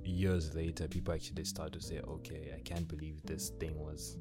years 0.04 0.54
later, 0.54 0.86
people 0.86 1.12
actually 1.12 1.44
start 1.44 1.72
to 1.72 1.80
say, 1.80 1.98
"Okay, 1.98 2.54
I 2.56 2.60
can't 2.60 2.86
believe 2.86 3.20
this 3.24 3.50
thing 3.60 3.76
was 3.80 4.16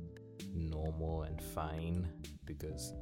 normal 0.55 1.21
and 1.23 1.39
fine 1.39 2.07
because 2.45 2.93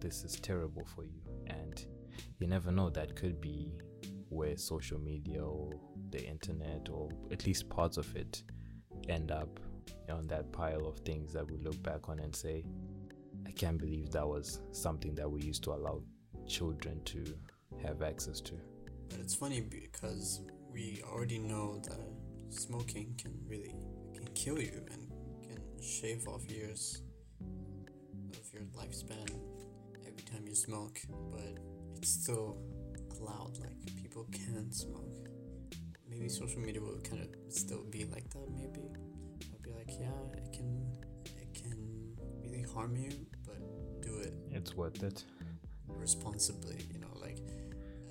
this 0.00 0.24
is 0.24 0.34
terrible 0.50 0.84
for 0.84 1.04
you," 1.04 1.22
and 1.46 1.86
you 2.40 2.48
never 2.48 2.72
know 2.72 2.90
that 2.90 3.14
could 3.14 3.40
be 3.40 3.72
where 4.32 4.56
social 4.56 4.98
media 4.98 5.42
or 5.42 5.70
the 6.10 6.24
internet 6.24 6.88
or 6.90 7.10
at 7.30 7.46
least 7.46 7.68
parts 7.68 7.96
of 7.96 8.16
it 8.16 8.42
end 9.08 9.30
up 9.30 9.60
on 10.10 10.26
that 10.28 10.50
pile 10.52 10.86
of 10.86 10.98
things 11.00 11.32
that 11.32 11.48
we 11.50 11.58
look 11.58 11.80
back 11.82 12.08
on 12.08 12.18
and 12.18 12.34
say, 12.34 12.64
I 13.46 13.50
can't 13.50 13.78
believe 13.78 14.10
that 14.10 14.26
was 14.26 14.60
something 14.72 15.14
that 15.16 15.30
we 15.30 15.42
used 15.42 15.62
to 15.64 15.72
allow 15.72 16.02
children 16.46 17.02
to 17.04 17.24
have 17.82 18.02
access 18.02 18.40
to. 18.42 18.54
But 19.08 19.20
it's 19.20 19.34
funny 19.34 19.60
because 19.60 20.40
we 20.72 21.02
already 21.04 21.38
know 21.38 21.80
that 21.84 22.00
smoking 22.48 23.14
can 23.20 23.38
really 23.46 23.74
can 24.14 24.26
kill 24.34 24.60
you 24.60 24.82
and 24.92 25.10
can 25.42 25.60
shave 25.82 26.26
off 26.28 26.44
years 26.50 27.02
of 27.40 28.52
your 28.52 28.62
lifespan 28.78 29.28
every 30.06 30.22
time 30.30 30.46
you 30.46 30.54
smoke, 30.54 31.00
but 31.30 31.58
it's 31.96 32.08
still 32.08 32.58
allowed. 33.22 33.58
Like 33.58 33.96
people 33.96 34.26
can 34.32 34.70
smoke. 34.72 35.28
Maybe 36.08 36.28
social 36.28 36.60
media 36.60 36.80
will 36.80 37.00
kind 37.00 37.22
of 37.22 37.28
still 37.48 37.84
be 37.90 38.04
like 38.04 38.28
that. 38.30 38.50
Maybe 38.54 38.80
I'll 39.52 39.62
be 39.62 39.70
like, 39.70 39.90
yeah, 39.98 40.10
it 40.36 40.52
can, 40.52 40.82
it 41.40 41.54
can 41.54 42.16
really 42.42 42.64
harm 42.74 42.96
you, 42.96 43.10
but 43.46 43.58
do 44.02 44.18
it. 44.18 44.34
It's 44.50 44.76
worth 44.76 45.02
it. 45.02 45.24
Responsibly, 45.88 46.76
you 46.92 47.00
know, 47.00 47.16
like 47.20 47.38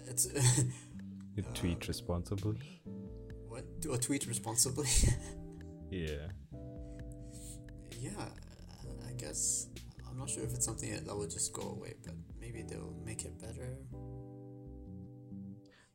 it's. 0.07 0.27
you 1.35 1.43
tweet 1.53 1.83
uh, 1.83 1.87
responsibly. 1.87 2.81
What? 3.47 3.81
Do 3.81 3.93
a 3.93 3.97
tweet 3.97 4.27
responsibly? 4.27 4.87
yeah. 5.91 6.27
Yeah, 7.99 8.25
I 9.07 9.13
guess 9.13 9.67
I'm 10.09 10.17
not 10.17 10.29
sure 10.29 10.43
if 10.43 10.53
it's 10.53 10.65
something 10.65 10.91
that 10.91 11.15
will 11.15 11.27
just 11.27 11.53
go 11.53 11.61
away, 11.61 11.93
but 12.03 12.15
maybe 12.39 12.63
they'll 12.63 12.95
make 13.05 13.25
it 13.25 13.39
better 13.39 13.77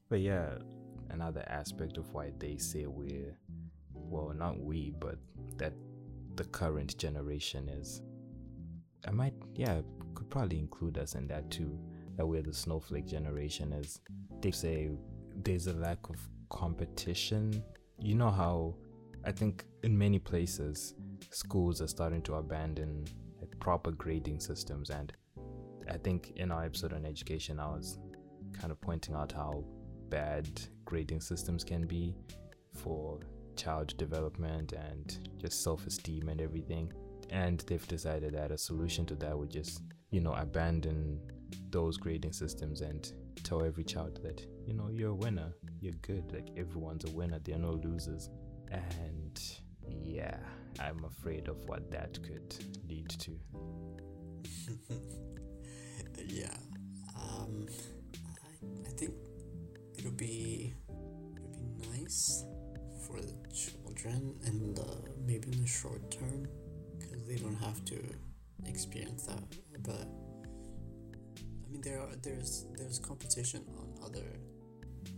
but 0.08 0.20
yeah, 0.20 0.50
another 1.10 1.44
aspect 1.48 1.98
of 1.98 2.12
why 2.12 2.32
they 2.38 2.56
say 2.56 2.86
we're, 2.86 3.36
well, 3.92 4.32
not 4.34 4.58
we, 4.58 4.94
but 4.98 5.18
that 5.56 5.72
the 6.36 6.44
current 6.44 6.96
generation 6.98 7.68
is. 7.68 8.02
I 9.06 9.10
might, 9.10 9.34
yeah, 9.54 9.80
could 10.14 10.30
probably 10.30 10.58
include 10.58 10.98
us 10.98 11.14
in 11.14 11.26
that 11.28 11.50
too. 11.50 11.78
That 12.16 12.26
we're 12.26 12.42
the 12.42 12.52
snowflake 12.52 13.06
generation, 13.06 13.72
is 13.72 14.00
they 14.40 14.50
say 14.50 14.90
there's 15.44 15.66
a 15.66 15.75
lack 15.75 15.98
of 16.08 16.16
competition. 16.48 17.62
You 18.00 18.14
know 18.14 18.30
how 18.30 18.76
I 19.25 19.32
think 19.32 19.64
in 19.82 19.96
many 19.96 20.18
places 20.18 20.94
schools 21.30 21.82
are 21.82 21.88
starting 21.88 22.22
to 22.22 22.34
abandon 22.34 23.04
like 23.40 23.58
proper 23.60 23.90
grading 23.90 24.40
systems, 24.40 24.90
and 24.90 25.12
I 25.90 25.98
think 25.98 26.32
in 26.36 26.50
our 26.50 26.64
episode 26.64 26.94
on 26.94 27.04
education, 27.04 27.60
I 27.60 27.66
was 27.66 27.98
kind 28.58 28.72
of 28.72 28.80
pointing 28.80 29.14
out 29.14 29.32
how 29.32 29.64
bad 30.08 30.48
grading 30.84 31.20
systems 31.20 31.64
can 31.64 31.86
be 31.86 32.14
for 32.75 33.20
child 33.56 33.96
development 33.96 34.72
and 34.72 35.18
just 35.38 35.62
self 35.62 35.86
esteem 35.86 36.28
and 36.28 36.40
everything. 36.40 36.92
And 37.30 37.60
they've 37.66 37.86
decided 37.88 38.34
that 38.34 38.52
a 38.52 38.58
solution 38.58 39.04
to 39.06 39.14
that 39.16 39.36
would 39.36 39.50
just, 39.50 39.82
you 40.10 40.20
know, 40.20 40.34
abandon 40.34 41.20
those 41.70 41.96
grading 41.96 42.32
systems 42.32 42.80
and 42.82 43.12
tell 43.42 43.64
every 43.64 43.84
child 43.84 44.20
that, 44.22 44.46
you 44.66 44.75
know, 44.75 44.88
you're 44.88 45.10
a 45.10 45.14
winner, 45.14 45.52
you're 45.80 45.94
good, 46.02 46.32
like 46.32 46.48
everyone's 46.56 47.04
a 47.04 47.10
winner, 47.10 47.40
there 47.42 47.56
are 47.56 47.58
no 47.58 47.72
losers. 47.72 48.30
And 48.70 49.40
yeah, 49.88 50.36
I'm 50.80 51.04
afraid 51.04 51.48
of 51.48 51.56
what 51.66 51.90
that 51.90 52.18
could 52.22 52.54
lead 52.88 53.08
to. 53.08 53.32
yeah. 56.26 56.54
Um, 57.16 57.66
I, 58.44 58.88
I 58.88 58.90
think 58.90 59.14
would 60.06 60.16
be 60.16 60.72
would 60.88 61.52
be 61.52 61.88
nice 61.98 62.44
for 63.04 63.20
the 63.20 63.34
children 63.52 64.34
and 64.46 64.78
maybe 65.26 65.48
in 65.50 65.60
the 65.60 65.66
short 65.66 66.10
term 66.12 66.46
because 66.96 67.25
they 67.26 67.34
don't 67.34 67.56
have 67.56 67.84
to 67.84 67.98
experience 68.66 69.25
that 69.25 69.42
but 69.82 70.06
I 71.64 71.70
mean 71.70 71.80
there 71.82 72.00
are 72.00 72.14
there's 72.22 72.66
there's 72.78 73.00
competition 73.00 73.64
on 73.80 73.86
other 74.04 74.28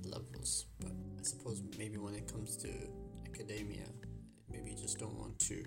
levels 0.04 0.64
but 0.80 0.92
I 1.20 1.22
suppose 1.22 1.62
maybe 1.76 1.98
when 1.98 2.14
it 2.14 2.26
comes 2.32 2.56
to 2.64 2.70
academia 3.28 3.84
maybe 4.50 4.70
you 4.70 4.76
just 4.76 4.98
don't 4.98 5.18
want 5.18 5.38
to 5.50 5.64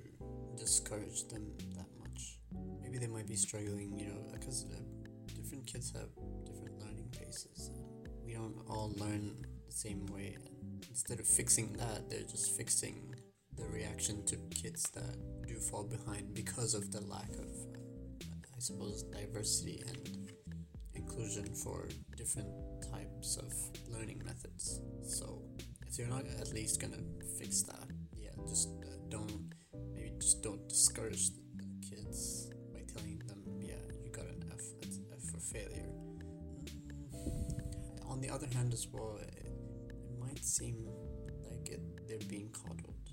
discourage 0.57 1.27
them 1.27 1.45
that 1.75 1.89
much. 1.99 2.39
Maybe 2.81 2.97
they 2.97 3.07
might 3.07 3.27
be 3.27 3.35
struggling 3.35 3.99
you 3.99 4.07
know 4.07 4.21
because 4.33 4.65
uh, 4.71 4.81
different 5.35 5.67
kids 5.67 5.91
have 5.91 6.09
different 6.43 6.79
learning 6.79 7.09
paces 7.11 7.69
don't 8.41 8.65
all 8.67 8.91
learn 8.98 9.36
the 9.67 9.71
same 9.71 10.05
way. 10.07 10.38
Instead 10.89 11.19
of 11.19 11.27
fixing 11.27 11.74
that, 11.74 12.10
they're 12.10 12.29
just 12.36 12.57
fixing 12.57 13.13
the 13.55 13.65
reaction 13.65 14.25
to 14.25 14.36
kids 14.50 14.89
that 14.95 15.15
do 15.48 15.55
fall 15.60 15.83
behind 15.83 16.33
because 16.33 16.74
of 16.74 16.91
the 16.91 17.01
lack 17.01 17.29
of, 17.33 17.50
uh, 17.75 18.55
I 18.55 18.60
suppose, 18.60 19.03
diversity 19.03 19.83
and 19.88 20.31
inclusion 20.95 21.53
for 21.53 21.88
different 22.17 22.50
types 22.91 23.38
of 23.38 23.53
learning 23.93 24.21
methods. 24.25 24.81
So, 25.03 25.43
if 25.88 26.00
you're 26.00 26.07
not 26.07 26.25
at 26.39 26.51
least 26.53 26.81
gonna 26.81 27.03
fix 27.38 27.62
that, 27.63 27.88
yeah, 28.17 28.31
just 28.48 28.69
uh, 28.83 28.98
don't 29.10 29.53
maybe 29.93 30.13
just 30.19 30.41
don't 30.41 30.67
discourage 30.67 31.29
the 31.29 31.65
kids 31.88 32.50
by 32.74 32.81
telling 32.91 33.19
them, 33.27 33.43
yeah, 33.60 33.83
you 34.03 34.12
got 34.12 34.25
an 34.25 34.43
F, 34.51 34.63
F 35.13 35.21
for 35.31 35.39
failure 35.39 36.00
on 38.21 38.27
the 38.27 38.33
other 38.33 38.47
hand, 38.53 38.71
as 38.71 38.87
well, 38.91 39.17
it, 39.19 39.47
it 39.89 40.19
might 40.19 40.43
seem 40.45 40.87
like 41.49 41.69
it, 41.69 41.81
they're 42.07 42.29
being 42.29 42.49
coddled. 42.51 43.09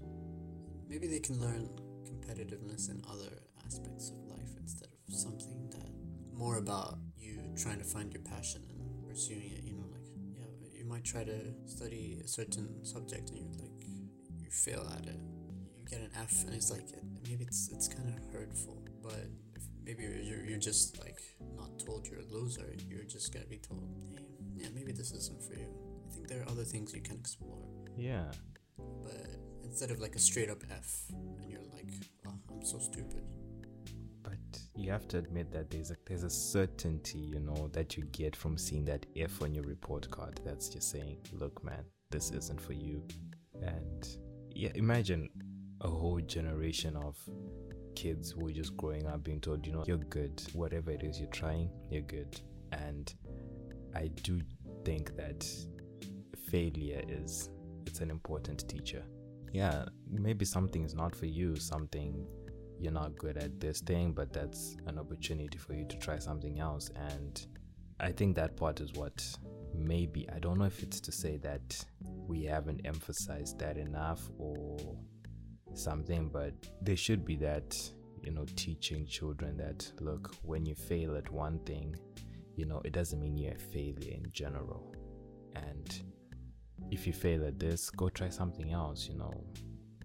Maybe 0.87 1.07
they 1.07 1.19
can 1.19 1.41
learn 1.41 1.71
competitiveness 2.05 2.91
in 2.91 3.03
other 3.11 3.33
aspects 3.65 4.11
of 4.11 4.19
life 4.31 4.51
instead 4.61 4.89
of 4.89 5.15
something 5.15 5.71
that 5.71 5.91
more 6.37 6.59
about 6.59 6.99
you 7.17 7.41
trying 7.57 7.79
to 7.79 7.85
find 7.85 8.13
your 8.13 8.23
passion 8.23 8.63
and 8.69 9.09
pursuing 9.09 9.51
it. 9.57 9.65
You 9.65 9.77
know, 9.77 9.87
like 9.91 10.05
yeah, 10.37 10.79
you 10.79 10.85
might 10.85 11.05
try 11.05 11.25
to 11.25 11.39
study 11.65 12.21
a 12.23 12.29
certain 12.29 12.85
subject 12.85 13.31
and 13.31 13.39
you're 13.39 13.63
like 13.63 13.83
you 14.37 14.51
fail 14.51 14.87
at 14.95 15.07
it, 15.07 15.21
you 15.75 15.87
get 15.89 16.01
an 16.01 16.11
F, 16.17 16.45
and 16.45 16.55
it's 16.55 16.71
like 16.71 16.89
maybe 17.27 17.45
it's 17.45 17.71
it's 17.73 17.89
kind 17.89 18.09
of 18.09 18.33
hurtful, 18.33 18.83
but 19.03 19.25
maybe 19.89 20.03
you're, 20.03 20.45
you're 20.45 20.59
just 20.59 20.99
like 21.03 21.19
not 21.57 21.79
told 21.79 22.07
you're 22.07 22.21
a 22.21 22.35
loser 22.35 22.75
you're 22.91 23.05
just 23.05 23.33
gonna 23.33 23.47
be 23.47 23.57
told 23.57 23.89
yeah, 24.61 24.69
maybe 24.75 24.93
this 24.93 25.13
isn't 25.13 25.43
for 25.43 25.55
you. 25.55 25.69
I 26.07 26.13
think 26.13 26.29
there 26.29 26.43
are 26.43 26.49
other 26.49 26.65
things 26.65 26.95
you 26.95 27.01
can 27.01 27.17
explore. 27.17 27.65
Yeah. 27.97 28.31
But 28.77 29.37
instead 29.65 29.91
of 29.91 30.01
like 30.01 30.15
a 30.15 30.19
straight 30.19 30.51
up 30.51 30.63
F, 30.71 31.05
and 31.11 31.51
you're 31.51 31.61
like, 31.73 31.93
oh, 32.27 32.35
I'm 32.51 32.65
so 32.65 32.79
stupid. 32.79 33.23
But 34.23 34.61
you 34.75 34.91
have 34.91 35.09
to 35.09 35.19
admit 35.19 35.53
that 35.53 35.71
there's 35.71 35.91
a 35.91 35.97
there's 36.07 36.23
a 36.25 36.31
certainty, 36.31 37.19
you 37.19 37.41
know, 37.41 37.69
that 37.73 37.97
you 37.97 38.05
get 38.13 38.37
from 38.37 38.59
seeing 38.59 38.85
that 38.87 39.07
F 39.17 39.43
on 39.43 39.55
your 39.55 39.65
report 39.65 40.11
card. 40.11 40.41
That's 40.45 40.69
just 40.69 40.91
saying, 40.91 41.19
look, 41.33 41.63
man, 41.65 41.85
this 42.11 42.31
isn't 42.31 42.61
for 42.61 42.73
you. 42.73 43.03
And 43.63 44.09
yeah, 44.51 44.71
imagine 44.75 45.29
a 45.81 45.89
whole 45.89 46.21
generation 46.21 46.97
of 46.97 47.17
kids 47.95 48.33
who 48.33 48.49
are 48.49 48.53
just 48.53 48.77
growing 48.77 49.07
up 49.07 49.23
being 49.25 49.41
told, 49.41 49.67
you 49.67 49.73
know, 49.73 49.85
you're 49.87 49.99
good. 49.99 50.43
Whatever 50.53 50.91
it 50.91 51.03
is 51.03 51.19
you're 51.19 51.31
trying, 51.31 51.71
you're 51.91 52.03
good. 52.03 52.41
And 52.73 53.13
I 53.95 54.09
do 54.23 54.41
think 54.85 55.17
that 55.17 55.47
failure 56.51 57.03
is 57.09 57.51
it's 57.87 58.01
an 58.01 58.11
important 58.11 58.69
teacher. 58.69 59.03
Yeah, 59.53 59.87
maybe 60.11 60.45
something 60.45 60.85
is 60.85 60.95
not 60.95 61.17
for 61.17 61.27
you, 61.27 61.57
something 61.57 62.27
you're 62.79 62.93
not 62.93 63.17
good 63.19 63.37
at 63.37 63.61
this 63.61 63.81
thing, 63.81 64.13
but 64.13 64.33
that's 64.33 64.77
an 64.87 64.99
opportunity 64.99 65.59
for 65.59 65.75
you 65.75 65.85
to 65.87 65.97
try 65.99 66.19
something 66.19 66.61
else. 66.61 66.91
And 66.95 67.45
I 67.99 68.13
think 68.13 68.37
that 68.37 68.57
part 68.57 68.81
is 68.81 68.93
what 68.93 69.25
maybe 69.75 70.29
I 70.35 70.39
don't 70.39 70.59
know 70.59 70.65
if 70.65 70.83
it's 70.83 71.01
to 71.01 71.13
say 71.13 71.39
that 71.39 71.85
we 72.03 72.45
haven't 72.45 72.83
emphasized 72.85 73.59
that 73.59 73.79
enough 73.79 74.21
or 74.39 74.79
something, 75.75 76.29
but 76.29 76.53
there 76.83 76.97
should 76.97 77.25
be 77.25 77.37
that, 77.37 77.75
you 78.23 78.33
know, 78.33 78.45
teaching 78.57 79.07
children 79.07 79.57
that 79.57 79.91
look, 80.01 80.35
when 80.43 80.65
you 80.67 80.75
fail 80.75 81.17
at 81.17 81.31
one 81.31 81.59
thing, 81.61 81.97
you 82.59 82.67
know, 82.67 82.83
it 82.85 82.93
doesn't 82.93 83.21
mean 83.21 83.37
you're 83.37 83.55
a 83.55 83.59
failure 83.59 84.13
in 84.13 84.27
general. 84.33 84.93
And 85.55 86.03
if 86.91 87.07
you 87.07 87.13
fail 87.13 87.47
at 87.47 87.59
this, 87.59 87.89
go 87.89 88.09
try 88.09 88.29
something 88.29 88.73
else, 88.73 89.09
you 89.09 89.17
know, 89.17 89.33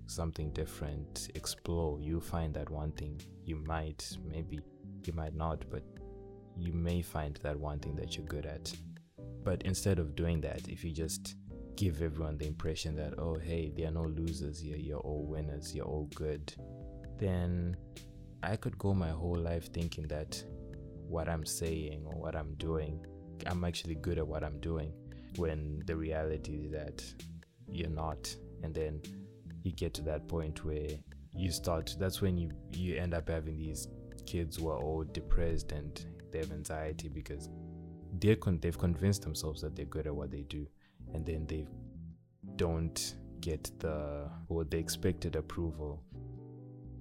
something 0.05 0.51
different, 0.51 1.31
explore. 1.33 1.99
You'll 1.99 2.21
find 2.21 2.53
that 2.53 2.69
one 2.69 2.91
thing 2.91 3.19
you 3.43 3.55
might, 3.55 4.07
maybe 4.23 4.59
you 5.03 5.13
might 5.13 5.35
not, 5.35 5.65
but 5.71 5.83
you 6.55 6.73
may 6.73 7.01
find 7.01 7.39
that 7.41 7.59
one 7.59 7.79
thing 7.79 7.95
that 7.95 8.15
you're 8.15 8.27
good 8.27 8.45
at. 8.45 8.71
But 9.43 9.63
instead 9.63 9.97
of 9.97 10.15
doing 10.15 10.39
that, 10.41 10.67
if 10.69 10.83
you 10.83 10.91
just 10.91 11.35
give 11.75 12.03
everyone 12.03 12.37
the 12.37 12.45
impression 12.45 12.95
that, 12.97 13.17
oh, 13.17 13.39
hey, 13.39 13.73
there 13.75 13.87
are 13.87 13.91
no 13.91 14.03
losers 14.03 14.59
here, 14.59 14.77
you're 14.77 14.99
all 14.99 15.25
winners, 15.25 15.73
you're 15.73 15.85
all 15.85 16.07
good, 16.13 16.53
then 17.17 17.75
I 18.43 18.57
could 18.57 18.77
go 18.77 18.93
my 18.93 19.09
whole 19.09 19.37
life 19.37 19.73
thinking 19.73 20.07
that 20.09 20.43
what 21.13 21.29
I'm 21.29 21.45
saying 21.45 22.01
or 22.05 22.13
what 22.19 22.35
I'm 22.35 22.55
doing, 22.55 23.05
I'm 23.45 23.63
actually 23.63 23.95
good 23.95 24.17
at 24.17 24.27
what 24.27 24.43
I'm 24.43 24.59
doing, 24.59 24.91
when 25.37 25.83
the 25.85 25.95
reality 25.95 26.65
is 26.65 26.71
that 26.71 27.03
you're 27.71 27.89
not. 27.89 28.35
And 28.63 28.73
then 28.73 28.99
you 29.61 29.71
get 29.71 29.93
to 29.95 30.01
that 30.03 30.27
point 30.27 30.65
where 30.65 30.89
you 31.35 31.51
start, 31.51 31.95
that's 31.99 32.19
when 32.19 32.35
you, 32.37 32.49
you 32.71 32.97
end 32.97 33.13
up 33.13 33.29
having 33.29 33.57
these 33.57 33.87
kids 34.25 34.57
who 34.57 34.69
are 34.69 34.77
all 34.77 35.03
depressed 35.03 35.71
and 35.71 36.03
they 36.31 36.39
have 36.39 36.51
anxiety 36.51 37.09
because 37.09 37.47
they're 38.19 38.35
con- 38.35 38.59
they've 38.61 38.77
convinced 38.77 39.21
themselves 39.21 39.61
that 39.61 39.75
they're 39.75 39.85
good 39.85 40.07
at 40.07 40.15
what 40.15 40.31
they 40.31 40.43
do 40.43 40.65
and 41.13 41.25
then 41.25 41.45
they 41.47 41.67
don't 42.55 43.15
get 43.39 43.69
the 43.79 44.29
or 44.47 44.63
the 44.63 44.77
expected 44.77 45.35
approval 45.35 46.01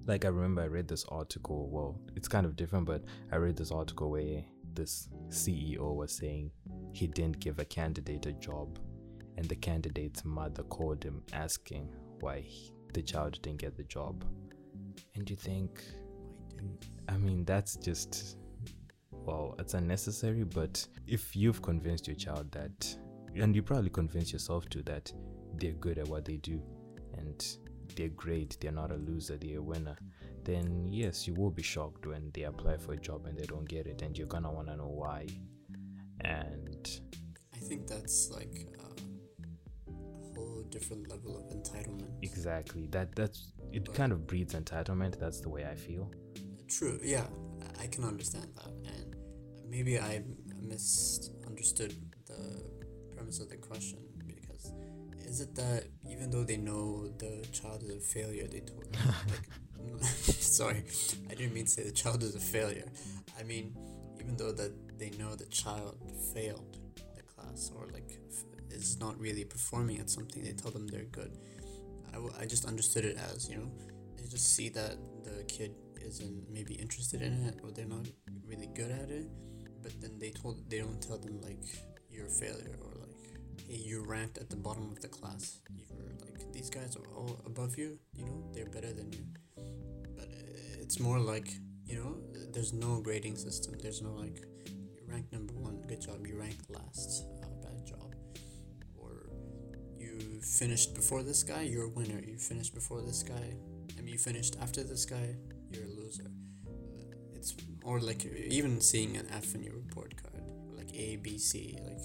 like 0.06 0.24
i 0.24 0.28
remember 0.28 0.62
i 0.62 0.66
read 0.66 0.88
this 0.88 1.04
article 1.08 1.68
well 1.70 1.98
it's 2.16 2.28
kind 2.28 2.46
of 2.46 2.56
different 2.56 2.86
but 2.86 3.02
i 3.32 3.36
read 3.36 3.56
this 3.56 3.70
article 3.70 4.10
where 4.10 4.42
this 4.74 5.08
ceo 5.28 5.94
was 5.94 6.12
saying 6.12 6.50
he 6.92 7.06
didn't 7.06 7.38
give 7.38 7.58
a 7.58 7.64
candidate 7.64 8.26
a 8.26 8.32
job 8.32 8.78
and 9.36 9.48
the 9.48 9.56
candidate's 9.56 10.24
mother 10.24 10.62
called 10.64 11.02
him 11.02 11.22
asking 11.32 11.88
why 12.20 12.40
he, 12.40 12.72
the 12.92 13.02
child 13.02 13.38
didn't 13.42 13.58
get 13.58 13.76
the 13.76 13.84
job. 13.84 14.24
And 15.14 15.28
you 15.28 15.36
think 15.36 15.82
i 17.08 17.16
mean 17.16 17.44
that's 17.44 17.76
just 17.76 18.36
well 19.10 19.56
it's 19.58 19.74
unnecessary 19.74 20.44
but 20.44 20.86
if 21.08 21.34
you've 21.34 21.60
convinced 21.60 22.06
your 22.06 22.14
child 22.14 22.50
that 22.52 22.96
and 23.34 23.56
you 23.56 23.62
probably 23.62 23.90
convince 23.90 24.32
yourself 24.32 24.68
too 24.68 24.82
that 24.84 25.12
they're 25.56 25.72
good 25.72 25.98
at 25.98 26.06
what 26.06 26.24
they 26.24 26.36
do 26.36 26.62
and 27.18 27.58
they're 27.96 28.08
great, 28.08 28.56
they're 28.60 28.72
not 28.72 28.90
a 28.90 28.96
loser, 28.96 29.36
they're 29.36 29.58
a 29.58 29.62
winner, 29.62 29.96
then 30.44 30.86
yes, 30.88 31.26
you 31.26 31.34
will 31.34 31.50
be 31.50 31.62
shocked 31.62 32.06
when 32.06 32.30
they 32.34 32.42
apply 32.42 32.76
for 32.76 32.92
a 32.92 32.96
job 32.96 33.26
and 33.26 33.38
they 33.38 33.46
don't 33.46 33.68
get 33.68 33.86
it, 33.86 34.02
and 34.02 34.16
you're 34.16 34.26
gonna 34.26 34.50
wanna 34.50 34.76
know 34.76 34.88
why. 34.88 35.26
And 36.20 36.88
I 37.54 37.58
think 37.58 37.86
that's 37.86 38.30
like 38.30 38.66
a 38.78 39.92
whole 40.34 40.64
different 40.70 41.08
level 41.10 41.36
of 41.36 41.44
entitlement. 41.56 42.10
Exactly. 42.22 42.86
That 42.88 43.14
that's 43.14 43.52
it. 43.72 43.84
But 43.84 43.94
kind 43.94 44.12
of 44.12 44.26
breeds 44.26 44.54
entitlement. 44.54 45.18
That's 45.18 45.40
the 45.40 45.48
way 45.48 45.64
I 45.64 45.74
feel. 45.74 46.10
True. 46.68 46.98
Yeah, 47.02 47.26
I 47.80 47.86
can 47.86 48.04
understand 48.04 48.48
that, 48.56 48.72
and 48.92 49.16
maybe 49.68 49.98
I 49.98 50.22
misunderstood 50.60 51.94
the 52.26 52.62
premise 53.14 53.40
of 53.40 53.48
the 53.48 53.56
question 53.56 53.98
is 55.32 55.40
it 55.40 55.54
that 55.54 55.84
even 56.06 56.30
though 56.30 56.44
they 56.44 56.58
know 56.58 57.08
the 57.16 57.46
child 57.52 57.82
is 57.82 57.96
a 57.96 58.00
failure, 58.00 58.46
they 58.46 58.60
told 58.60 58.84
like, 59.90 60.04
sorry, 60.04 60.84
I 61.30 61.34
didn't 61.34 61.54
mean 61.54 61.64
to 61.64 61.70
say 61.70 61.84
the 61.84 61.90
child 61.90 62.22
is 62.22 62.34
a 62.34 62.38
failure. 62.38 62.84
I 63.40 63.42
mean, 63.42 63.74
even 64.20 64.36
though 64.36 64.52
that 64.52 64.72
they 64.98 65.08
know 65.18 65.34
the 65.34 65.46
child 65.46 65.96
failed 66.34 66.76
the 67.16 67.22
class 67.22 67.72
or 67.74 67.88
like 67.94 68.18
is 68.70 69.00
not 69.00 69.18
really 69.18 69.44
performing 69.44 70.00
at 70.00 70.10
something, 70.10 70.44
they 70.44 70.52
tell 70.52 70.70
them 70.70 70.86
they're 70.86 71.04
good. 71.04 71.32
I, 72.10 72.16
w- 72.16 72.34
I 72.38 72.44
just 72.44 72.66
understood 72.66 73.06
it 73.06 73.16
as 73.34 73.48
you 73.48 73.56
know, 73.56 73.70
they 74.18 74.28
just 74.28 74.54
see 74.54 74.68
that 74.68 74.96
the 75.24 75.44
kid 75.44 75.74
isn't 76.04 76.52
maybe 76.52 76.74
interested 76.74 77.22
in 77.22 77.32
it 77.46 77.60
or 77.62 77.70
they're 77.70 77.86
not 77.86 78.06
really 78.46 78.68
good 78.74 78.90
at 78.90 79.08
it, 79.08 79.28
but 79.82 79.98
then 80.02 80.18
they 80.18 80.28
told 80.30 80.68
they 80.68 80.80
don't 80.80 81.00
tell 81.00 81.16
them 81.16 81.40
like 81.40 81.64
you're 82.10 82.26
a 82.26 82.30
failure 82.44 82.76
or 82.84 82.91
you 83.80 84.04
ranked 84.04 84.38
at 84.38 84.50
the 84.50 84.56
bottom 84.56 84.90
of 84.90 85.00
the 85.00 85.08
class. 85.08 85.60
You're 85.70 86.14
like 86.20 86.52
these 86.52 86.70
guys 86.70 86.96
are 86.96 87.08
all 87.16 87.40
above 87.46 87.78
you. 87.78 87.98
You 88.14 88.26
know 88.26 88.44
they're 88.52 88.70
better 88.70 88.92
than 88.92 89.12
you. 89.12 89.24
But 90.16 90.28
it's 90.80 91.00
more 91.00 91.18
like 91.18 91.54
you 91.86 91.96
know 91.96 92.16
there's 92.52 92.72
no 92.72 93.00
grading 93.00 93.36
system. 93.36 93.74
There's 93.80 94.02
no 94.02 94.12
like 94.12 94.44
you 94.68 95.02
rank 95.06 95.26
number 95.32 95.54
one, 95.54 95.82
good 95.88 96.00
job. 96.00 96.26
You 96.26 96.38
rank 96.38 96.56
last, 96.68 97.24
uh, 97.42 97.46
bad 97.62 97.86
job. 97.86 98.14
Or 98.96 99.26
you 99.98 100.40
finished 100.42 100.94
before 100.94 101.22
this 101.22 101.42
guy, 101.42 101.62
you're 101.62 101.86
a 101.86 101.88
winner. 101.88 102.20
You 102.26 102.38
finished 102.38 102.74
before 102.74 103.00
this 103.02 103.22
guy. 103.22 103.54
I 103.96 104.00
mean, 104.00 104.12
you 104.12 104.18
finished 104.18 104.56
after 104.60 104.82
this 104.82 105.04
guy, 105.04 105.36
you're 105.70 105.84
a 105.84 106.00
loser. 106.00 106.30
It's 107.34 107.54
or 107.84 108.00
like 108.00 108.24
even 108.24 108.80
seeing 108.80 109.16
an 109.16 109.26
F 109.32 109.54
in 109.54 109.62
your 109.62 109.74
report 109.74 110.14
card, 110.22 110.42
like 110.76 110.94
A, 110.94 111.16
B, 111.16 111.38
C, 111.38 111.76
like 111.84 112.04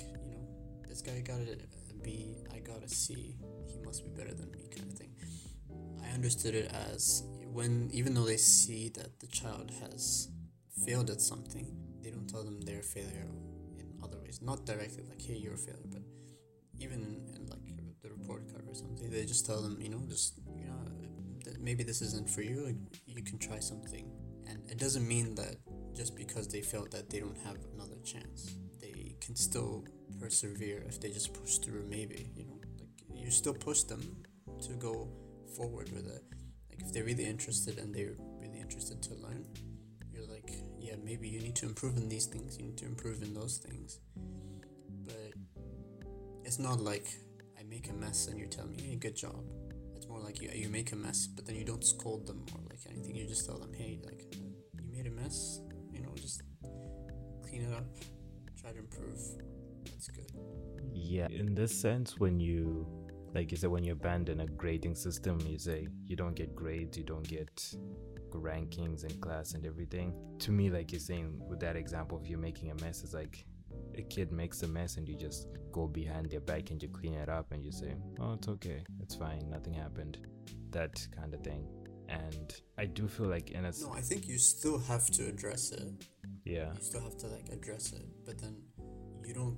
this 0.98 1.14
guy 1.14 1.20
got 1.22 1.42
a 1.42 2.04
B, 2.04 2.36
I 2.52 2.58
got 2.58 2.84
a 2.84 2.90
C, 2.90 3.36
he 3.68 3.78
must 3.86 4.04
be 4.04 4.10
better 4.10 4.34
than 4.34 4.50
me, 4.52 4.68
kind 4.76 4.92
of 4.92 4.98
thing. 4.98 5.14
I 6.04 6.10
understood 6.14 6.56
it 6.56 6.72
as 6.92 7.24
when, 7.52 7.90
even 7.94 8.16
though 8.16 8.26
they 8.26 8.38
see 8.38 8.90
that 8.96 9.20
the 9.20 9.28
child 9.28 9.72
has 9.82 10.30
failed 10.88 11.12
at 11.12 11.22
something, 11.22 11.68
they 12.02 12.10
don't 12.10 12.28
tell 12.28 12.44
them 12.44 12.62
they're 12.62 12.80
a 12.80 12.84
failure 12.84 13.30
in 13.78 13.94
other 14.04 14.18
ways. 14.18 14.40
Not 14.42 14.66
directly, 14.66 15.04
like, 15.08 15.22
hey, 15.22 15.36
you're 15.36 15.54
a 15.54 15.58
failure, 15.58 15.86
but 15.92 16.02
even 16.80 17.04
in, 17.04 17.36
in 17.36 17.46
like 17.48 18.02
the 18.02 18.10
report 18.10 18.52
card 18.52 18.66
or 18.68 18.74
something, 18.74 19.12
they 19.12 19.26
just 19.26 19.46
tell 19.46 19.62
them, 19.62 19.78
you 19.80 19.90
know, 19.90 20.02
just, 20.08 20.40
you 20.58 20.66
know, 20.66 21.54
maybe 21.60 21.84
this 21.84 22.02
isn't 22.02 22.28
for 22.28 22.42
you, 22.42 22.76
you 23.06 23.22
can 23.22 23.38
try 23.38 23.60
something. 23.60 24.10
And 24.48 24.68
it 24.68 24.80
doesn't 24.80 25.08
mean 25.08 25.36
that 25.36 25.58
just 25.96 26.16
because 26.16 26.48
they 26.48 26.62
felt 26.62 26.90
that 26.90 27.12
they 27.12 27.20
don't 27.20 27.38
have 27.46 27.58
another 27.76 27.98
chance, 28.04 28.56
they 28.80 29.16
can 29.20 29.36
still 29.36 29.86
persevere 30.20 30.84
if 30.88 31.00
they 31.00 31.10
just 31.10 31.34
push 31.34 31.58
through 31.58 31.86
maybe 31.90 32.30
you 32.36 32.46
know? 32.46 32.60
Like 32.80 32.90
you 33.14 33.32
still 33.32 33.54
push 33.54 33.84
them 33.84 34.02
to 34.62 34.74
go 34.74 35.10
forward 35.56 35.92
with 35.92 36.08
it. 36.08 36.24
Like 36.70 36.82
if 36.82 36.94
they're 36.94 37.04
really 37.04 37.26
interested 37.26 37.78
and 37.78 37.94
they're 37.94 38.16
really 38.40 38.60
interested 38.60 39.02
to 39.04 39.16
learn 39.16 39.46
you're 40.12 40.28
like 40.28 40.52
yeah 40.80 40.96
maybe 41.04 41.28
you 41.28 41.40
need 41.40 41.56
to 41.56 41.66
improve 41.66 41.98
in 41.98 42.10
these 42.10 42.26
things 42.26 42.58
you 42.58 42.66
need 42.66 42.78
to 42.78 42.86
improve 42.86 43.22
in 43.22 43.34
those 43.34 43.58
things. 43.58 44.00
But 45.06 45.34
it's 46.44 46.60
not 46.60 46.80
like 46.80 47.08
i 47.60 47.64
make 47.64 47.90
a 47.90 47.94
mess 47.94 48.28
and 48.28 48.40
you 48.40 48.48
tell 48.48 48.68
me 48.68 48.82
hey 48.82 48.96
good 48.96 49.16
job. 49.16 49.44
It's 49.96 50.08
more 50.08 50.20
like 50.20 50.42
you, 50.42 50.50
you 50.54 50.70
make 50.70 50.92
a 50.92 50.96
mess 50.96 51.28
but 51.28 51.46
then 51.46 51.56
you 51.56 51.66
don't 51.66 51.84
scold 51.84 52.28
them 52.28 52.46
or 52.54 52.62
like 52.70 52.80
anything. 52.90 53.16
You 53.16 53.28
just 53.28 53.46
tell 53.46 53.58
them 53.58 53.74
hey 53.74 54.00
like 54.04 54.24
you 54.34 54.92
made 54.92 55.08
a 55.08 55.12
mess 55.12 55.60
you 55.92 56.02
know 56.02 56.10
just 56.16 56.42
clean 57.44 57.62
it 57.64 57.74
up 57.74 57.86
try 58.60 58.72
to 58.72 58.80
improve 58.80 59.20
good. 60.06 60.32
Yeah, 60.94 61.28
in 61.32 61.56
this 61.56 61.74
sense, 61.80 62.20
when 62.20 62.40
you, 62.40 62.86
like 63.34 63.52
you 63.52 63.58
said, 63.58 63.72
when 63.72 63.84
you 63.84 63.94
abandon 63.94 64.42
a 64.42 64.46
grading 64.46 64.96
system, 64.96 65.40
you 65.48 65.58
say 65.58 65.88
you 66.06 66.16
don't 66.16 66.36
get 66.36 66.56
grades, 66.56 66.98
you 66.98 67.04
don't 67.04 67.28
get 67.28 67.76
rankings 68.34 69.04
in 69.04 69.20
class 69.20 69.54
and 69.54 69.66
everything. 69.66 70.14
To 70.40 70.52
me, 70.52 70.70
like 70.70 70.92
you're 70.92 71.00
saying 71.00 71.42
with 71.48 71.60
that 71.62 71.76
example 71.76 72.18
of 72.18 72.28
you 72.28 72.38
making 72.38 72.72
a 72.72 72.76
mess, 72.76 73.04
it's 73.04 73.14
like 73.14 73.46
a 73.98 74.02
kid 74.04 74.32
makes 74.32 74.62
a 74.64 74.68
mess 74.68 74.98
and 74.98 75.08
you 75.08 75.16
just 75.16 75.48
go 75.72 75.88
behind 75.88 76.30
their 76.30 76.40
back 76.40 76.70
and 76.72 76.82
you 76.82 76.90
clean 76.90 77.14
it 77.14 77.30
up 77.30 77.52
and 77.52 77.64
you 77.64 77.72
say, 77.72 77.96
oh, 78.20 78.34
it's 78.34 78.48
okay, 78.48 78.84
it's 79.02 79.16
fine, 79.16 79.50
nothing 79.50 79.74
happened. 79.74 80.20
That 80.72 81.06
kind 81.16 81.34
of 81.34 81.42
thing. 81.42 81.68
And 82.10 82.54
I 82.78 82.86
do 82.86 83.08
feel 83.08 83.28
like 83.28 83.52
in 83.52 83.66
a 83.66 83.72
no, 83.82 83.92
I 83.94 84.02
think 84.02 84.28
you 84.28 84.38
still 84.38 84.80
have 84.80 85.08
to 85.12 85.28
address 85.28 85.72
it. 85.72 86.06
Yeah, 86.46 86.72
you 86.74 86.82
still 86.82 87.02
have 87.02 87.18
to 87.18 87.28
like 87.28 87.50
address 87.52 87.92
it, 87.92 88.06
but 88.26 88.38
then 88.38 88.56
you 89.26 89.34
don't 89.34 89.58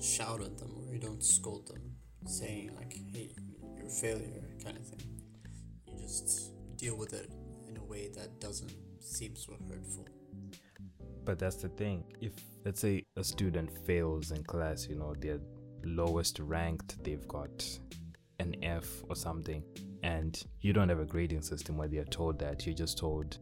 shout 0.00 0.40
at 0.40 0.58
them 0.58 0.72
or 0.78 0.92
you 0.92 0.98
don't 0.98 1.22
scold 1.22 1.68
them 1.68 1.82
saying 2.26 2.74
like 2.76 2.92
hey 3.12 3.32
you're 3.76 3.86
a 3.86 3.90
failure 3.90 4.42
kind 4.64 4.76
of 4.76 4.86
thing. 4.86 5.22
You 5.86 6.00
just 6.00 6.52
deal 6.76 6.96
with 6.96 7.12
it 7.12 7.30
in 7.68 7.76
a 7.76 7.84
way 7.84 8.08
that 8.16 8.40
doesn't 8.40 8.72
seem 9.00 9.36
so 9.36 9.54
hurtful. 9.68 10.06
But 11.24 11.38
that's 11.38 11.56
the 11.56 11.68
thing. 11.68 12.04
If 12.20 12.32
let's 12.64 12.80
say 12.80 13.04
a 13.16 13.24
student 13.24 13.70
fails 13.86 14.30
in 14.30 14.42
class 14.44 14.86
you 14.88 14.96
know 14.96 15.14
they're 15.18 15.40
lowest 15.84 16.38
ranked 16.38 17.02
they've 17.02 17.26
got 17.26 17.68
an 18.38 18.54
f 18.62 18.86
or 19.08 19.16
something 19.16 19.62
and 20.04 20.44
you 20.60 20.72
don't 20.72 20.88
have 20.88 21.00
a 21.00 21.04
grading 21.04 21.42
system 21.42 21.76
where 21.76 21.88
they're 21.88 22.04
told 22.04 22.38
that 22.38 22.64
you're 22.66 22.74
just 22.74 22.98
told 22.98 23.38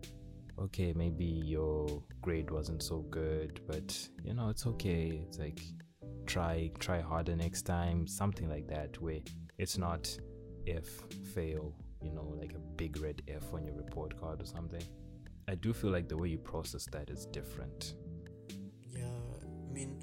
okay 0.59 0.93
maybe 0.95 1.25
your 1.25 2.03
grade 2.23 2.51
wasn't 2.51 2.83
so 2.83 3.01
good 3.11 3.61
but 3.67 4.09
you 4.25 4.35
know 4.35 4.49
it's 4.49 4.67
okay. 4.67 5.23
It's 5.27 5.39
like 5.39 5.61
try 6.33 6.71
try 6.79 7.01
harder 7.01 7.37
next 7.37 7.63
time 7.63 8.07
something 8.07 8.49
like 8.49 8.67
that 8.69 9.01
where 9.03 9.21
it's 9.59 9.77
not 9.79 10.03
if 10.67 10.87
fail 11.35 11.75
you 12.03 12.13
know 12.13 12.35
like 12.41 12.53
a 12.55 12.63
big 12.77 13.01
red 13.01 13.23
f 13.29 13.53
on 13.53 13.65
your 13.65 13.75
report 13.75 14.19
card 14.21 14.41
or 14.41 14.47
something 14.47 14.83
i 15.49 15.55
do 15.55 15.73
feel 15.73 15.91
like 15.91 16.09
the 16.09 16.17
way 16.17 16.29
you 16.29 16.39
process 16.39 16.87
that 16.93 17.11
is 17.11 17.27
different 17.27 17.95
yeah 18.93 19.21
i 19.43 19.73
mean 19.73 19.97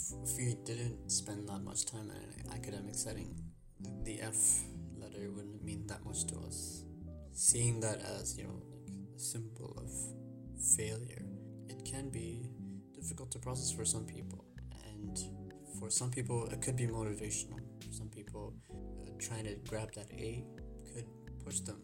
if, 0.00 0.30
if 0.30 0.36
we 0.36 0.56
didn't 0.64 1.10
spend 1.10 1.48
that 1.48 1.62
much 1.62 1.86
time 1.86 2.10
in 2.10 2.50
an 2.50 2.52
academic 2.56 2.94
setting, 2.94 3.34
the 4.04 4.20
F 4.20 4.62
letter 4.96 5.30
wouldn't 5.30 5.62
mean 5.64 5.86
that 5.86 6.04
much 6.04 6.26
to 6.26 6.38
us. 6.46 6.84
Seeing 7.32 7.80
that 7.80 8.00
as, 8.00 8.36
you 8.36 8.44
know, 8.44 8.62
like 8.72 8.90
a 9.16 9.20
symbol 9.20 9.74
of 9.76 9.90
failure, 10.76 11.24
it 11.68 11.84
can 11.84 12.10
be 12.10 12.48
difficult 12.94 13.30
to 13.32 13.38
process 13.38 13.72
for 13.72 13.84
some 13.84 14.04
people. 14.04 14.44
And 14.86 15.18
for 15.80 15.90
some 15.90 16.10
people, 16.10 16.46
it 16.52 16.60
could 16.60 16.76
be 16.76 16.86
motivational. 16.86 17.58
For 17.80 17.92
some 17.92 18.08
people, 18.08 18.52
uh, 18.70 19.10
trying 19.18 19.44
to 19.44 19.56
grab 19.68 19.92
that 19.94 20.10
A 20.12 20.44
could 20.92 21.06
push 21.44 21.60
them. 21.60 21.80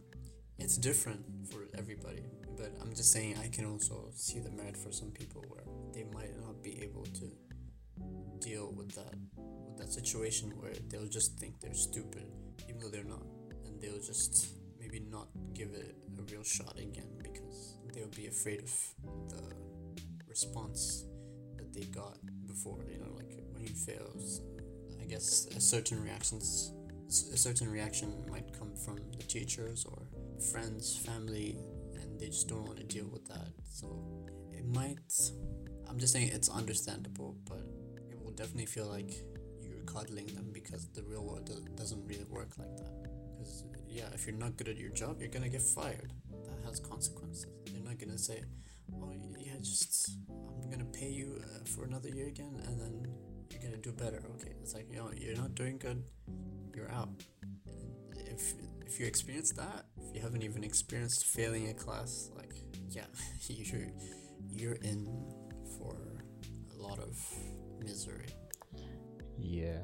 It's 0.59 0.77
different 0.77 1.25
for 1.51 1.67
everybody, 1.77 2.25
but 2.57 2.73
I'm 2.81 2.95
just 2.95 3.11
saying 3.13 3.37
I 3.43 3.49
can 3.49 3.65
also 3.65 4.11
see 4.15 4.39
the 4.39 4.51
merit 4.51 4.77
for 4.77 4.93
some 4.93 5.11
people 5.11 5.45
where 5.49 5.65
they 5.93 6.05
might 6.15 6.39
not 6.39 6.63
be 6.63 6.83
able 6.83 7.05
to 7.05 7.31
deal 8.41 8.73
with 8.77 8.95
that 8.95 9.15
with 9.39 9.79
that 9.79 9.93
situation 9.93 10.53
where 10.59 10.73
they'll 10.89 11.09
just 11.09 11.39
think 11.39 11.59
they're 11.61 11.75
stupid 11.75 12.27
even 12.69 12.79
though 12.79 12.89
they're 12.89 13.05
not 13.05 13.25
and 13.65 13.81
they'll 13.81 14.01
just 14.01 14.49
maybe 14.79 15.01
not 15.11 15.29
give 15.55 15.71
it 15.71 15.97
a 16.19 16.23
real 16.33 16.43
shot 16.45 16.79
again 16.79 17.09
because 17.23 17.79
they'll 17.95 18.09
be 18.09 18.27
afraid 18.27 18.61
of 18.61 18.73
the 19.31 19.43
response 20.29 21.07
that 21.57 21.73
they 21.73 21.85
got 21.85 22.19
before 22.47 22.85
you 22.91 22.99
know 22.99 23.16
like 23.67 23.99
when 24.89 25.01
i 25.01 25.05
guess 25.07 25.47
a 25.57 25.61
certain 25.61 26.03
reactions 26.03 26.73
a 27.09 27.37
certain 27.37 27.71
reaction 27.71 28.13
might 28.29 28.53
come 28.59 28.75
from 28.75 28.99
the 29.17 29.23
teachers 29.25 29.85
or 29.85 30.03
friends 30.53 30.97
family 30.97 31.57
and 31.95 32.19
they 32.21 32.27
just 32.27 32.49
don't 32.49 32.65
want 32.65 32.77
to 32.79 32.85
deal 32.85 33.07
with 33.07 33.27
that. 33.29 33.49
So 33.69 34.03
it 34.53 34.67
might 34.67 34.99
i'm 35.89 35.99
just 35.99 36.13
saying 36.13 36.31
it's 36.33 36.49
understandable 36.49 37.37
but 37.49 37.63
it 38.11 38.21
will 38.23 38.33
definitely 38.33 38.67
feel 38.67 38.87
like 38.87 39.13
you're 39.61 39.85
coddling 39.87 40.27
them 40.27 40.51
because 40.53 40.89
the 40.89 41.03
real 41.05 41.25
world 41.25 41.49
doesn't 41.77 42.05
really 42.07 42.25
work 42.29 42.59
like 42.59 42.77
that. 42.77 43.07
Because 43.39 43.65
yeah 43.89 44.09
if 44.13 44.27
you're 44.27 44.37
not 44.37 44.57
good 44.57 44.69
at 44.69 44.77
your 44.77 44.91
job 44.91 45.21
you're 45.21 45.31
gonna 45.31 45.49
get 45.49 45.63
fired. 45.63 46.13
That 46.31 46.69
has 46.69 46.81
consequences. 46.81 47.47
They're 47.73 47.85
not 47.85 47.99
gonna 47.99 48.19
say 48.19 48.43
oh 48.95 49.13
yeah 49.39 49.53
just 49.61 50.11
i'm 50.63 50.71
gonna 50.71 50.85
pay 50.87 51.09
you 51.11 51.41
uh, 51.43 51.65
for 51.65 51.85
another 51.85 52.09
year 52.09 52.29
again 52.29 52.61
and 52.67 52.81
then 52.81 53.07
you're 53.51 53.63
gonna 53.63 53.77
do 53.77 53.93
better. 53.93 54.23
Okay 54.37 54.53
it's 54.63 54.75
like 54.75 54.87
you 54.91 54.97
know 54.97 55.11
you're 55.17 55.37
not 55.37 55.55
doing 55.55 55.79
good 55.79 56.03
you're 56.75 56.91
out. 56.91 57.09
If 58.15 58.55
if 58.87 59.01
you 59.01 59.07
experience 59.07 59.53
that 59.53 59.87
if 59.99 60.15
you 60.15 60.21
haven't 60.21 60.43
even 60.43 60.63
experienced 60.63 61.27
failing 61.27 61.69
a 61.69 61.75
class 61.75 62.31
like 62.37 62.55
yeah 62.91 63.07
you're 63.49 63.89
you're 64.51 64.75
in 64.75 65.07
for 65.79 65.97
a 66.75 66.83
lot 66.83 66.99
of 66.99 67.19
misery. 67.81 68.27
Yeah, 69.39 69.83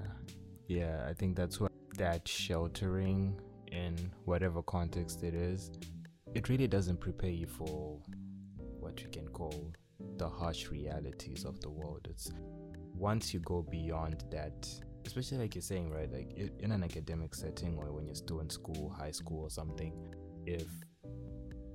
yeah, 0.66 1.06
I 1.08 1.12
think 1.12 1.36
that's 1.36 1.60
what 1.60 1.72
that 1.98 2.26
sheltering 2.26 3.38
in 3.70 3.96
whatever 4.24 4.62
context 4.62 5.22
it 5.22 5.34
is, 5.34 5.70
it 6.34 6.48
really 6.48 6.66
doesn't 6.66 7.00
prepare 7.00 7.30
you 7.30 7.46
for 7.46 7.98
what 8.80 9.02
you 9.02 9.08
can 9.08 9.28
call 9.28 9.72
the 10.16 10.28
harsh 10.28 10.68
realities 10.68 11.44
of 11.44 11.60
the 11.60 11.70
world. 11.70 12.06
It's 12.10 12.30
once 13.02 13.34
you 13.34 13.40
go 13.40 13.66
beyond 13.68 14.24
that, 14.30 14.68
especially 15.04 15.38
like 15.38 15.56
you're 15.56 15.62
saying, 15.62 15.90
right? 15.90 16.10
Like 16.12 16.38
in 16.60 16.70
an 16.70 16.84
academic 16.84 17.34
setting 17.34 17.76
or 17.76 17.92
when 17.92 18.06
you're 18.06 18.14
still 18.14 18.38
in 18.38 18.48
school, 18.48 18.94
high 18.96 19.10
school 19.10 19.42
or 19.42 19.50
something, 19.50 19.92
if 20.46 20.68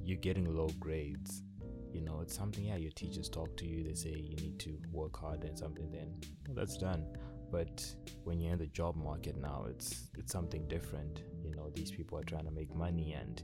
you're 0.02 0.20
getting 0.20 0.46
low 0.56 0.70
grades, 0.80 1.44
you 1.92 2.02
know, 2.02 2.22
it's 2.22 2.34
something, 2.34 2.63
yeah, 2.63 2.78
your 2.78 2.92
teachers 2.92 3.28
talk 3.28 3.58
to 3.58 3.66
you, 3.66 3.84
they 3.84 3.94
say 3.94 4.12
you 4.12 4.38
need 4.38 4.58
to 4.60 4.80
work 4.90 5.20
hard 5.20 5.44
and 5.44 5.60
something, 5.60 5.92
then 5.92 6.16
well, 6.48 6.56
that's 6.56 6.78
done 6.78 7.06
but 7.52 7.86
when 8.24 8.42
you're 8.42 8.52
in 8.52 8.60
the 8.60 8.68
job 8.68 8.96
market 8.98 9.38
now 9.38 9.66
it's 9.70 10.10
it's 10.18 10.34
something 10.34 10.68
different 10.68 11.22
you 11.42 11.56
know 11.56 11.70
these 11.74 11.92
people 11.92 12.20
are 12.20 12.24
trying 12.24 12.44
to 12.44 12.52
make 12.52 12.74
money 12.76 13.13
and 13.13 13.44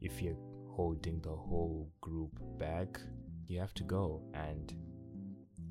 if 0.00 0.20
you're 0.20 0.36
holding 0.68 1.20
the 1.20 1.30
whole 1.30 1.88
group 2.00 2.30
back 2.58 3.00
you 3.46 3.56
have 3.58 3.72
to 3.72 3.84
go 3.84 4.20
and 4.34 4.74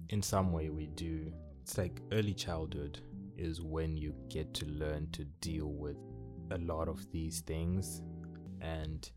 in 0.09 0.21
some 0.21 0.53
way 0.53 0.69
we 0.69 0.87
do 0.87 1.33
it's 1.65 1.79
like 1.79 1.99
early 2.11 2.35
childhood 2.35 2.99
is 3.39 3.59
when 3.59 3.97
you 3.97 4.13
get 4.29 4.53
to 4.53 4.67
learn 4.67 5.09
to 5.11 5.25
deal 5.41 5.71
with 5.71 5.97
a 6.51 6.59
lot 6.59 6.87
of 6.87 7.11
these 7.11 7.39
things. 7.41 8.03
And 8.61 9.09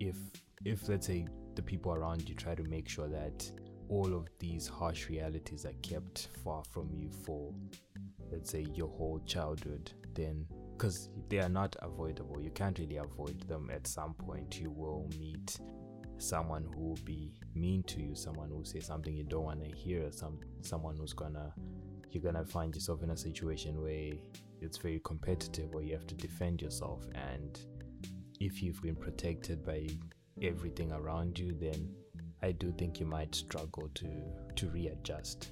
if 0.00 0.16
if 0.64 0.88
let's 0.88 1.06
say 1.06 1.28
the 1.54 1.62
people 1.62 1.92
around 1.92 2.28
you 2.28 2.34
try 2.34 2.56
to 2.56 2.64
make 2.64 2.88
sure 2.88 3.06
that 3.06 3.48
all 3.88 4.12
of 4.12 4.26
these 4.40 4.66
harsh 4.66 5.08
realities 5.08 5.64
are 5.64 5.78
kept 5.82 6.26
far 6.42 6.64
from 6.64 6.90
you 6.92 7.10
for 7.24 7.54
let's 8.32 8.50
say 8.50 8.66
your 8.74 8.88
whole 8.88 9.20
childhood 9.24 9.92
then 10.14 10.46
because 10.76 11.10
they 11.28 11.38
are 11.38 11.48
not 11.48 11.76
avoidable. 11.80 12.42
You 12.42 12.50
can't 12.50 12.76
really 12.80 12.96
avoid 12.96 13.40
them 13.42 13.70
at 13.72 13.86
some 13.86 14.14
point. 14.14 14.60
You 14.60 14.70
will 14.72 15.08
meet 15.16 15.60
someone 16.18 16.66
who 16.74 16.88
will 16.88 16.98
be 17.04 17.32
mean 17.54 17.82
to 17.84 18.00
you 18.00 18.14
someone 18.14 18.50
who 18.50 18.64
say 18.64 18.80
something 18.80 19.14
you 19.14 19.24
don't 19.24 19.44
want 19.44 19.62
to 19.62 19.76
hear 19.76 20.10
some 20.10 20.38
someone 20.62 20.96
who's 20.96 21.12
gonna 21.12 21.52
you're 22.10 22.22
gonna 22.22 22.44
find 22.44 22.74
yourself 22.74 23.02
in 23.02 23.10
a 23.10 23.16
situation 23.16 23.80
where 23.80 24.12
it's 24.60 24.78
very 24.78 25.00
competitive 25.04 25.70
or 25.74 25.82
you 25.82 25.92
have 25.92 26.06
to 26.06 26.14
defend 26.14 26.60
yourself 26.60 27.04
and 27.14 27.60
if 28.40 28.62
you've 28.62 28.80
been 28.82 28.96
protected 28.96 29.64
by 29.64 29.86
everything 30.42 30.92
around 30.92 31.38
you 31.38 31.54
then 31.60 31.88
I 32.42 32.52
do 32.52 32.72
think 32.78 33.00
you 33.00 33.06
might 33.06 33.34
struggle 33.34 33.90
to 33.94 34.08
to 34.56 34.70
readjust. 34.70 35.50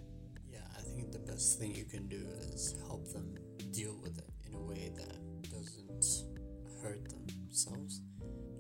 Yeah, 0.49 0.61
I 0.77 0.83
think 0.83 1.11
the 1.11 1.19
best 1.19 1.59
thing 1.59 1.75
you 1.75 1.85
can 1.85 2.07
do 2.07 2.25
is 2.53 2.77
help 2.87 3.13
them 3.13 3.35
deal 3.73 3.97
with 4.03 4.19
it 4.19 4.31
in 4.47 4.55
a 4.55 4.61
way 4.61 4.93
that 4.97 5.51
doesn't 5.51 6.05
hurt 6.81 7.01
themselves. 7.09 8.03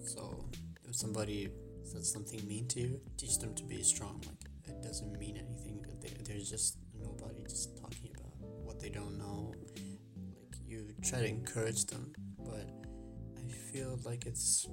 So, 0.05 0.49
if 0.85 0.97
somebody 0.97 1.51
says 1.87 2.11
something 2.11 2.47
mean 2.47 2.67
to 2.69 2.81
you, 2.81 3.01
teach 3.17 3.39
them 3.39 3.55
to 3.55 3.65
be 3.65 3.83
strong. 3.83 4.21
Like, 4.27 4.77
it 4.77 4.83
doesn't 4.83 5.19
mean 5.19 5.37
anything. 5.37 5.85
They, 6.01 6.11
they're 6.25 6.39
just 6.43 6.79
nobody 7.01 7.43
just 7.43 7.77
talking 7.81 8.11
about 8.17 8.33
what 8.65 8.81
they 8.81 8.89
don't 8.89 9.19
know. 9.19 9.53
Like, 9.59 10.59
you 10.67 10.93
try 11.03 11.21
to 11.21 11.29
encourage 11.29 11.87
them, 11.87 12.13
but 12.39 12.69
I 13.39 13.51
feel 13.73 13.99
like 14.05 14.27
it's 14.27 14.67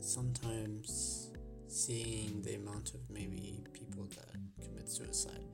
sometimes 0.00 1.30
seeing 1.68 2.42
the 2.42 2.54
amount 2.54 2.94
of 2.94 3.00
maybe 3.10 3.64
people 3.72 4.04
that 4.16 4.64
commit 4.64 4.88
suicide 4.88 5.44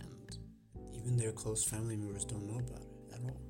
and 0.00 0.38
even 0.92 1.16
their 1.16 1.32
close 1.32 1.64
family 1.64 1.96
members 1.96 2.24
don't 2.24 2.46
know 2.46 2.58
about 2.58 2.82
it 2.82 3.14
at 3.14 3.20
all. 3.20 3.40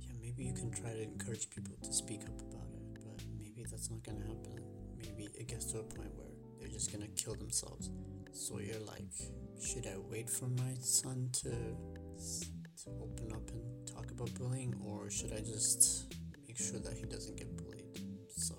Yeah, 0.00 0.12
maybe 0.20 0.44
you 0.44 0.54
can 0.54 0.70
try 0.70 0.90
to 0.90 1.02
encourage 1.02 1.50
people 1.50 1.76
to 1.82 1.92
speak 1.92 2.22
up 2.22 2.40
about 2.40 2.68
it, 2.74 2.94
but 2.94 3.22
maybe 3.38 3.64
that's 3.70 3.90
not 3.90 4.02
gonna 4.02 4.20
happen. 4.20 4.64
Maybe 4.98 5.28
it 5.34 5.48
gets 5.48 5.66
to 5.72 5.80
a 5.80 5.82
point 5.82 6.14
where 6.16 6.31
they're 6.62 6.70
just 6.70 6.92
gonna 6.92 7.08
kill 7.08 7.34
themselves. 7.34 7.90
So 8.32 8.60
you're 8.60 8.80
like, 8.86 9.12
should 9.60 9.86
I 9.86 9.96
wait 9.98 10.30
for 10.30 10.46
my 10.46 10.74
son 10.80 11.28
to 11.32 11.50
to 11.50 12.90
open 13.00 13.32
up 13.32 13.48
and 13.50 13.86
talk 13.86 14.10
about 14.10 14.32
bullying, 14.34 14.74
or 14.84 15.10
should 15.10 15.32
I 15.32 15.40
just 15.40 16.14
make 16.46 16.58
sure 16.58 16.78
that 16.78 16.94
he 16.94 17.04
doesn't 17.04 17.36
get 17.36 17.56
bullied? 17.56 17.98
So 18.28 18.54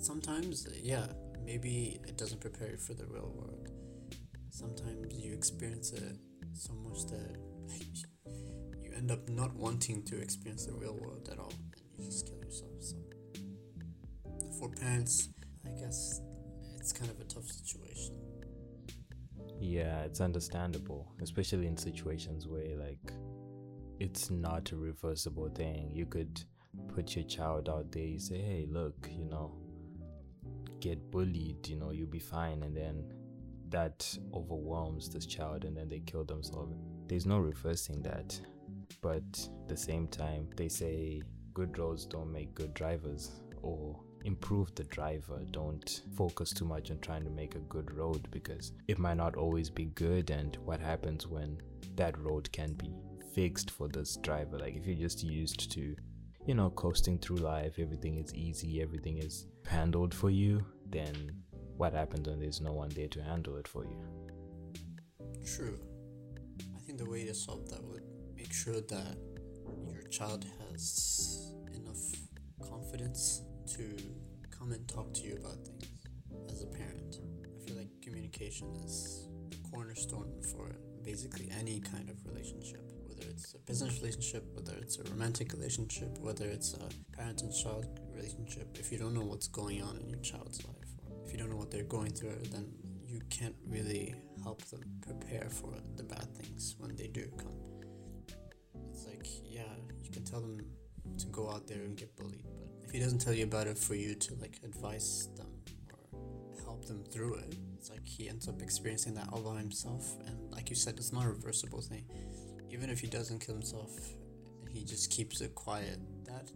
sometimes, 0.00 0.66
yeah, 0.82 1.06
maybe 1.44 2.00
it 2.06 2.16
doesn't 2.16 2.40
prepare 2.40 2.70
you 2.70 2.76
for 2.76 2.94
the 2.94 3.06
real 3.06 3.32
world. 3.34 3.68
Sometimes 4.50 5.14
you 5.14 5.32
experience 5.32 5.92
it 5.92 6.16
so 6.52 6.74
much 6.74 7.06
that 7.06 7.36
you 8.82 8.92
end 8.96 9.10
up 9.10 9.28
not 9.28 9.54
wanting 9.54 10.02
to 10.04 10.20
experience 10.20 10.66
the 10.66 10.74
real 10.74 10.96
world 11.00 11.28
at 11.32 11.38
all 11.38 11.52
and 11.52 11.98
you 11.98 12.04
just 12.04 12.26
kill 12.26 12.38
yourself. 12.38 12.72
So, 12.80 12.96
for 14.58 14.68
parents, 14.70 15.28
I 15.66 15.70
guess 15.70 16.20
it's 16.84 16.92
kind 16.92 17.10
of 17.10 17.18
a 17.18 17.24
tough 17.24 17.46
situation. 17.46 18.14
Yeah, 19.58 20.00
it's 20.00 20.20
understandable, 20.20 21.10
especially 21.22 21.66
in 21.66 21.78
situations 21.78 22.46
where 22.46 22.76
like 22.76 23.10
it's 24.00 24.28
not 24.30 24.70
a 24.70 24.76
reversible 24.76 25.48
thing. 25.48 25.92
You 25.94 26.04
could 26.04 26.42
put 26.94 27.16
your 27.16 27.24
child 27.24 27.70
out 27.70 27.90
there, 27.90 28.04
you 28.04 28.18
say, 28.18 28.36
hey, 28.36 28.66
look, 28.70 29.08
you 29.10 29.24
know, 29.24 29.54
get 30.80 31.10
bullied, 31.10 31.66
you 31.66 31.76
know, 31.76 31.90
you'll 31.90 32.06
be 32.06 32.18
fine. 32.18 32.62
And 32.64 32.76
then 32.76 33.10
that 33.70 34.06
overwhelms 34.34 35.08
this 35.08 35.24
child 35.24 35.64
and 35.64 35.74
then 35.74 35.88
they 35.88 36.00
kill 36.00 36.24
themselves. 36.26 36.76
There's 37.08 37.24
no 37.24 37.38
reversing 37.38 38.02
that. 38.02 38.38
But 39.00 39.22
at 39.62 39.68
the 39.70 39.76
same 39.78 40.06
time, 40.08 40.48
they 40.54 40.68
say 40.68 41.22
good 41.54 41.78
roads 41.78 42.04
don't 42.04 42.30
make 42.30 42.54
good 42.54 42.74
drivers 42.74 43.40
or 43.62 43.98
improve 44.24 44.74
the 44.74 44.84
driver. 44.84 45.40
Don't 45.50 46.02
focus 46.16 46.52
too 46.52 46.64
much 46.64 46.90
on 46.90 46.98
trying 46.98 47.24
to 47.24 47.30
make 47.30 47.54
a 47.54 47.60
good 47.60 47.94
road 47.94 48.26
because 48.30 48.72
it 48.88 48.98
might 48.98 49.16
not 49.16 49.36
always 49.36 49.70
be 49.70 49.86
good. 49.86 50.30
And 50.30 50.56
what 50.64 50.80
happens 50.80 51.26
when 51.26 51.58
that 51.94 52.18
road 52.18 52.50
can 52.52 52.72
be 52.72 52.90
fixed 53.34 53.70
for 53.70 53.88
this 53.88 54.16
driver? 54.16 54.58
Like 54.58 54.74
if 54.74 54.86
you're 54.86 54.96
just 54.96 55.22
used 55.22 55.70
to, 55.72 55.94
you 56.46 56.54
know, 56.54 56.70
coasting 56.70 57.18
through 57.18 57.36
life, 57.36 57.74
everything 57.78 58.18
is 58.18 58.34
easy, 58.34 58.82
everything 58.82 59.18
is 59.18 59.46
handled 59.66 60.14
for 60.14 60.30
you, 60.30 60.64
then 60.88 61.14
what 61.76 61.92
happens 61.92 62.28
when 62.28 62.40
there's 62.40 62.60
no 62.60 62.72
one 62.72 62.88
there 62.90 63.08
to 63.08 63.22
handle 63.22 63.56
it 63.56 63.68
for 63.68 63.84
you? 63.84 63.96
True. 65.44 65.78
I 66.74 66.78
think 66.80 66.98
the 66.98 67.08
way 67.08 67.24
to 67.24 67.34
solve 67.34 67.68
that 67.70 67.82
would 67.82 68.04
make 68.36 68.52
sure 68.52 68.80
that 68.80 69.16
your 69.90 70.02
child 70.10 70.46
has 70.70 71.54
enough 71.74 71.98
confidence 72.68 73.42
to 73.66 73.96
come 74.56 74.72
and 74.72 74.86
talk 74.88 75.12
to 75.14 75.22
you 75.22 75.36
about 75.36 75.56
things 75.66 76.06
as 76.50 76.62
a 76.62 76.66
parent. 76.66 77.20
I 77.44 77.66
feel 77.66 77.76
like 77.76 77.88
communication 78.02 78.74
is 78.84 79.28
the 79.50 79.56
cornerstone 79.70 80.32
for 80.52 80.76
basically 81.02 81.50
any 81.58 81.80
kind 81.80 82.08
of 82.10 82.16
relationship, 82.26 82.82
whether 83.06 83.22
it's 83.28 83.54
a 83.54 83.58
business 83.58 84.00
relationship, 84.00 84.44
whether 84.54 84.74
it's 84.80 84.98
a 84.98 85.04
romantic 85.04 85.52
relationship, 85.52 86.18
whether 86.18 86.46
it's 86.46 86.74
a 86.74 87.16
parent 87.16 87.42
and 87.42 87.52
child 87.54 88.00
relationship. 88.14 88.76
If 88.78 88.92
you 88.92 88.98
don't 88.98 89.14
know 89.14 89.24
what's 89.24 89.48
going 89.48 89.82
on 89.82 89.96
in 89.98 90.08
your 90.08 90.20
child's 90.20 90.64
life, 90.64 90.76
if 91.24 91.32
you 91.32 91.38
don't 91.38 91.50
know 91.50 91.56
what 91.56 91.70
they're 91.70 91.84
going 91.84 92.12
through, 92.12 92.42
then 92.50 92.72
you 93.06 93.20
can't 93.30 93.56
really 93.66 94.14
help 94.42 94.62
them 94.64 94.80
prepare 95.00 95.48
for 95.50 95.74
the 95.96 96.02
bad 96.02 96.34
things 96.36 96.74
when 96.78 96.96
they 96.96 97.06
do 97.06 97.30
come. 97.38 97.56
It's 98.90 99.06
like, 99.06 99.26
yeah, 99.44 99.62
you 100.02 100.10
can 100.10 100.24
tell 100.24 100.40
them 100.40 100.58
to 101.18 101.26
go 101.26 101.50
out 101.50 101.66
there 101.66 101.82
and 101.82 101.96
get 101.96 102.16
bullied, 102.16 102.46
he 102.94 103.00
doesn't 103.00 103.18
tell 103.18 103.32
you 103.34 103.42
about 103.42 103.66
it 103.66 103.76
for 103.76 103.96
you 103.96 104.14
to 104.14 104.36
like 104.36 104.60
advise 104.62 105.28
them 105.36 105.48
or 106.12 106.62
help 106.62 106.84
them 106.84 107.02
through 107.10 107.34
it, 107.34 107.56
it's 107.76 107.90
like 107.90 108.06
he 108.06 108.28
ends 108.28 108.46
up 108.46 108.62
experiencing 108.62 109.14
that 109.14 109.26
all 109.32 109.40
by 109.40 109.58
himself. 109.58 110.14
And 110.28 110.38
like 110.52 110.70
you 110.70 110.76
said, 110.76 110.94
it's 110.96 111.12
not 111.12 111.24
a 111.24 111.28
reversible 111.28 111.80
thing. 111.80 112.04
Even 112.70 112.90
if 112.90 113.00
he 113.00 113.08
doesn't 113.08 113.40
kill 113.40 113.56
himself, 113.56 113.90
he 114.68 114.84
just 114.84 115.10
keeps 115.10 115.40
it 115.40 115.56
quiet. 115.56 115.98
That 116.24 116.52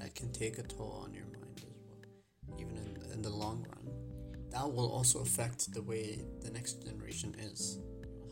that 0.00 0.14
can 0.14 0.32
take 0.32 0.56
a 0.56 0.62
toll 0.62 1.02
on 1.04 1.12
your 1.12 1.26
mind 1.26 1.58
as 1.58 1.74
well, 1.86 2.58
even 2.58 2.78
in 2.78 3.12
in 3.12 3.20
the 3.20 3.28
long 3.28 3.66
run. 3.68 3.94
That 4.48 4.72
will 4.72 4.90
also 4.90 5.18
affect 5.18 5.74
the 5.74 5.82
way 5.82 6.22
the 6.40 6.50
next 6.50 6.86
generation 6.86 7.34
is, 7.38 7.80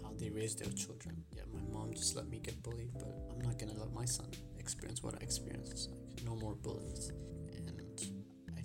how 0.03 0.14
they 0.18 0.31
raise 0.31 0.55
their 0.55 0.73
children. 0.73 1.23
Yeah, 1.37 1.42
my 1.53 1.61
mom 1.70 1.92
just 1.92 2.16
let 2.16 2.27
me 2.27 2.38
get 2.38 2.62
bullied, 2.62 2.94
but 2.94 3.14
I'm 3.31 3.40
not 3.40 3.59
gonna 3.59 3.79
let 3.79 3.92
my 3.92 4.07
son 4.07 4.31
experience 4.59 5.03
what 5.03 5.16
I 5.16 5.18
experienced. 5.18 5.90
Like 6.09 6.25
no 6.25 6.35
more 6.37 6.55
bullies. 6.55 7.12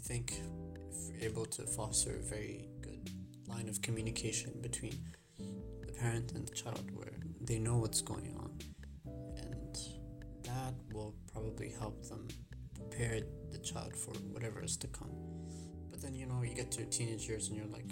Think 0.05 0.33
if 0.91 1.09
we're 1.09 1.27
able 1.27 1.45
to 1.45 1.63
foster 1.63 2.17
a 2.17 2.21
very 2.21 2.69
good 2.79 3.09
line 3.47 3.67
of 3.67 3.81
communication 3.81 4.51
between 4.61 4.95
the 5.81 5.91
parent 5.93 6.33
and 6.33 6.47
the 6.47 6.53
child 6.53 6.91
where 6.93 7.13
they 7.41 7.57
know 7.57 7.77
what's 7.77 8.01
going 8.01 8.35
on 8.37 8.51
and 9.37 9.75
that 10.43 10.75
will 10.93 11.15
probably 11.33 11.73
help 11.79 12.07
them 12.07 12.27
prepare 12.75 13.21
the 13.51 13.57
child 13.57 13.95
for 13.95 14.11
whatever 14.31 14.63
is 14.63 14.77
to 14.77 14.87
come. 14.87 15.09
But 15.89 16.03
then 16.03 16.13
you 16.13 16.27
know 16.27 16.43
you 16.43 16.53
get 16.53 16.71
to 16.73 16.85
teenage 16.85 17.27
years 17.27 17.47
and 17.47 17.57
you're 17.57 17.65
like, 17.65 17.91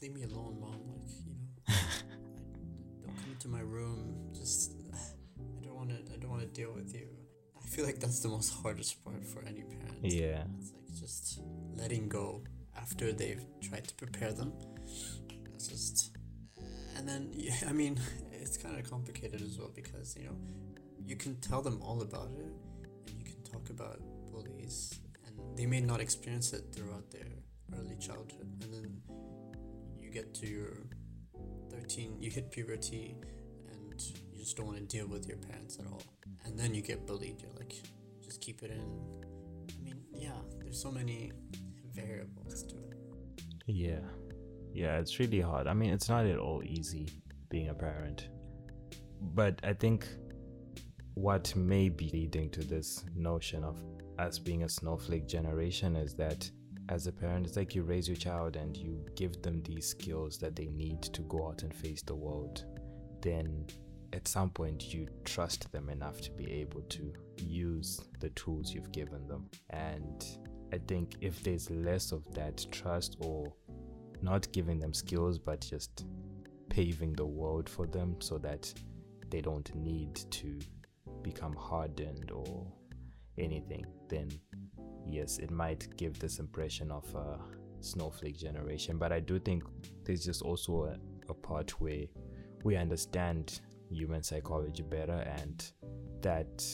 leave 0.00 0.14
me 0.14 0.22
alone, 0.22 0.60
mom. 0.60 0.80
Like 0.86 1.10
you 1.26 1.32
know, 1.32 1.42
I, 1.68 3.04
don't 3.04 3.16
come 3.16 3.32
into 3.32 3.48
my 3.48 3.62
room. 3.62 4.30
Just 4.32 4.74
I 4.94 5.64
don't 5.64 5.74
want 5.74 5.90
to. 5.90 6.14
I 6.14 6.18
don't 6.18 6.30
want 6.30 6.42
to 6.42 6.48
deal 6.48 6.72
with 6.72 6.94
you. 6.94 7.08
I 7.60 7.66
feel 7.66 7.84
like 7.84 7.98
that's 7.98 8.20
the 8.20 8.28
most 8.28 8.54
hardest 8.62 9.04
part 9.04 9.24
for 9.26 9.42
any 9.42 9.62
parent. 9.62 10.04
Yeah. 10.04 10.44
It's 10.60 10.72
just 10.94 11.40
letting 11.76 12.08
go 12.08 12.42
after 12.76 13.12
they've 13.12 13.44
tried 13.60 13.86
to 13.88 13.94
prepare 13.94 14.32
them. 14.32 14.52
It's 15.54 15.68
just, 15.68 16.16
uh, 16.58 16.62
and 16.96 17.08
then 17.08 17.30
yeah, 17.32 17.54
I 17.68 17.72
mean, 17.72 18.00
it's 18.32 18.56
kind 18.56 18.78
of 18.78 18.88
complicated 18.88 19.42
as 19.42 19.58
well 19.58 19.70
because 19.74 20.16
you 20.16 20.24
know, 20.24 20.36
you 21.04 21.16
can 21.16 21.36
tell 21.40 21.62
them 21.62 21.80
all 21.82 22.02
about 22.02 22.30
it, 22.38 22.52
and 23.08 23.18
you 23.18 23.24
can 23.24 23.42
talk 23.42 23.70
about 23.70 24.00
bullies, 24.30 25.00
and 25.26 25.36
they 25.56 25.66
may 25.66 25.80
not 25.80 26.00
experience 26.00 26.52
it 26.52 26.64
throughout 26.72 27.10
their 27.10 27.28
early 27.78 27.96
childhood, 27.96 28.48
and 28.62 28.72
then 28.72 29.00
you 30.00 30.10
get 30.10 30.34
to 30.34 30.46
your 30.46 30.72
thirteen, 31.70 32.16
you 32.20 32.30
hit 32.30 32.50
puberty, 32.50 33.16
and 33.70 34.02
you 34.32 34.38
just 34.38 34.56
don't 34.56 34.66
want 34.66 34.78
to 34.78 34.84
deal 34.84 35.06
with 35.06 35.26
your 35.26 35.38
parents 35.38 35.78
at 35.78 35.86
all, 35.86 36.02
and 36.44 36.58
then 36.58 36.74
you 36.74 36.82
get 36.82 37.06
bullied. 37.06 37.40
You're 37.42 37.52
like, 37.58 37.74
just 38.22 38.40
keep 38.40 38.62
it 38.62 38.70
in. 38.70 39.27
Yeah, 40.18 40.30
there's 40.60 40.80
so 40.80 40.90
many 40.90 41.32
variables 41.94 42.64
to 42.64 42.76
it. 42.76 43.42
Yeah. 43.66 44.00
Yeah, 44.72 44.98
it's 44.98 45.18
really 45.18 45.40
hard. 45.40 45.66
I 45.66 45.74
mean, 45.74 45.90
it's 45.90 46.08
not 46.08 46.26
at 46.26 46.38
all 46.38 46.62
easy 46.64 47.08
being 47.48 47.68
a 47.68 47.74
parent. 47.74 48.28
But 49.20 49.60
I 49.64 49.72
think 49.72 50.06
what 51.14 51.54
may 51.56 51.88
be 51.88 52.10
leading 52.12 52.50
to 52.50 52.60
this 52.60 53.04
notion 53.16 53.64
of 53.64 53.76
us 54.18 54.38
being 54.38 54.64
a 54.64 54.68
snowflake 54.68 55.26
generation 55.26 55.96
is 55.96 56.14
that 56.14 56.50
as 56.88 57.06
a 57.06 57.12
parent, 57.12 57.46
it's 57.46 57.56
like 57.56 57.74
you 57.74 57.82
raise 57.82 58.08
your 58.08 58.16
child 58.16 58.56
and 58.56 58.76
you 58.76 59.04
give 59.16 59.42
them 59.42 59.62
these 59.62 59.86
skills 59.86 60.38
that 60.38 60.56
they 60.56 60.66
need 60.66 61.02
to 61.02 61.22
go 61.22 61.48
out 61.48 61.62
and 61.62 61.74
face 61.74 62.02
the 62.02 62.14
world. 62.14 62.64
Then 63.20 63.66
at 64.12 64.26
some 64.26 64.50
point, 64.50 64.94
you 64.94 65.06
trust 65.24 65.70
them 65.72 65.90
enough 65.90 66.20
to 66.22 66.30
be 66.30 66.50
able 66.50 66.82
to 66.82 67.12
use 67.36 68.00
the 68.20 68.30
tools 68.30 68.72
you've 68.72 68.92
given 68.92 69.26
them. 69.26 69.48
And 69.70 70.24
I 70.72 70.78
think 70.78 71.16
if 71.20 71.42
there's 71.42 71.70
less 71.70 72.12
of 72.12 72.22
that 72.34 72.66
trust 72.70 73.16
or 73.20 73.52
not 74.22 74.50
giving 74.52 74.78
them 74.78 74.94
skills, 74.94 75.38
but 75.38 75.60
just 75.60 76.06
paving 76.68 77.14
the 77.14 77.26
world 77.26 77.68
for 77.68 77.86
them 77.86 78.16
so 78.20 78.38
that 78.38 78.72
they 79.30 79.40
don't 79.40 79.74
need 79.74 80.14
to 80.30 80.58
become 81.22 81.54
hardened 81.54 82.30
or 82.30 82.66
anything, 83.38 83.84
then 84.08 84.28
yes, 85.06 85.38
it 85.38 85.50
might 85.50 85.96
give 85.96 86.18
this 86.18 86.38
impression 86.38 86.90
of 86.90 87.04
a 87.14 87.38
snowflake 87.80 88.38
generation. 88.38 88.98
But 88.98 89.12
I 89.12 89.20
do 89.20 89.38
think 89.38 89.64
there's 90.04 90.24
just 90.24 90.42
also 90.42 90.84
a, 90.84 90.96
a 91.30 91.34
part 91.34 91.80
where 91.80 92.06
we 92.64 92.76
understand 92.76 93.60
human 93.90 94.22
psychology 94.22 94.82
better 94.82 95.24
and 95.40 95.72
that 96.20 96.64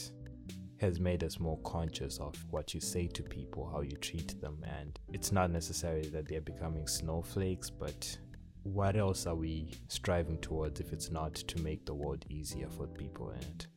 has 0.79 0.99
made 0.99 1.23
us 1.23 1.39
more 1.39 1.57
conscious 1.59 2.17
of 2.19 2.35
what 2.51 2.73
you 2.73 2.81
say 2.81 3.07
to 3.07 3.23
people, 3.23 3.69
how 3.71 3.81
you 3.81 3.95
treat 3.97 4.39
them, 4.41 4.63
and 4.79 4.99
it's 5.13 5.31
not 5.31 5.49
necessarily 5.49 6.09
that 6.09 6.27
they're 6.27 6.41
becoming 6.41 6.87
snowflakes, 6.87 7.69
but 7.69 8.17
what 8.63 8.97
else 8.97 9.25
are 9.25 9.35
we 9.35 9.71
striving 9.87 10.37
towards 10.39 10.79
if 10.79 10.91
it's 10.91 11.11
not 11.11 11.33
to 11.35 11.61
make 11.61 11.85
the 11.85 11.93
world 11.93 12.25
easier 12.29 12.67
for 12.69 12.87
people 12.87 13.29
in 13.31 13.39
it? 13.39 13.67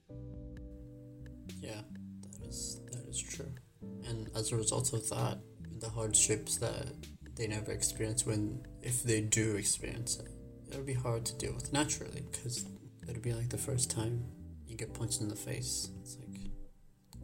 Yeah, 1.61 1.83
that 2.22 2.48
is 2.48 2.81
that 2.90 3.07
is 3.09 3.20
true. 3.20 3.53
And 4.07 4.31
as 4.35 4.53
a 4.53 4.57
result 4.57 4.92
of 4.92 5.09
that, 5.11 5.38
the 5.79 5.88
hardships 5.88 6.57
that 6.57 6.94
they 7.37 7.46
never 7.46 7.70
experience 7.70 8.27
when 8.27 8.66
if 8.83 9.03
they 9.03 9.20
do 9.20 9.57
experience 9.57 10.18
it, 10.18 10.29
it'll 10.70 10.83
be 10.83 10.94
hard 10.94 11.24
to 11.27 11.37
deal 11.37 11.55
with 11.55 11.72
naturally 11.72 12.24
because 12.31 12.64
it'll 13.08 13.22
be 13.22 13.32
like 13.32 13.48
the 13.48 13.58
first 13.58 13.90
time 13.90 14.24
you 14.66 14.76
get 14.76 14.92
punched 14.92 15.20
in 15.20 15.28
the 15.28 15.36
face. 15.36 15.90
It's 16.00 16.16
like 16.18 16.50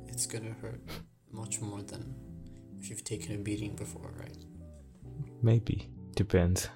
it's 0.09 0.27
gonna 0.27 0.55
hurt 0.61 0.81
much 1.31 1.61
more 1.61 1.83
than 1.83 2.15
if 2.79 2.91
you've 2.91 3.05
taken 3.05 3.35
a 3.35 3.39
beating 3.39 3.75
before, 3.77 4.13
right? 4.19 4.37
Maybe. 5.43 5.89
Depends. 6.15 6.69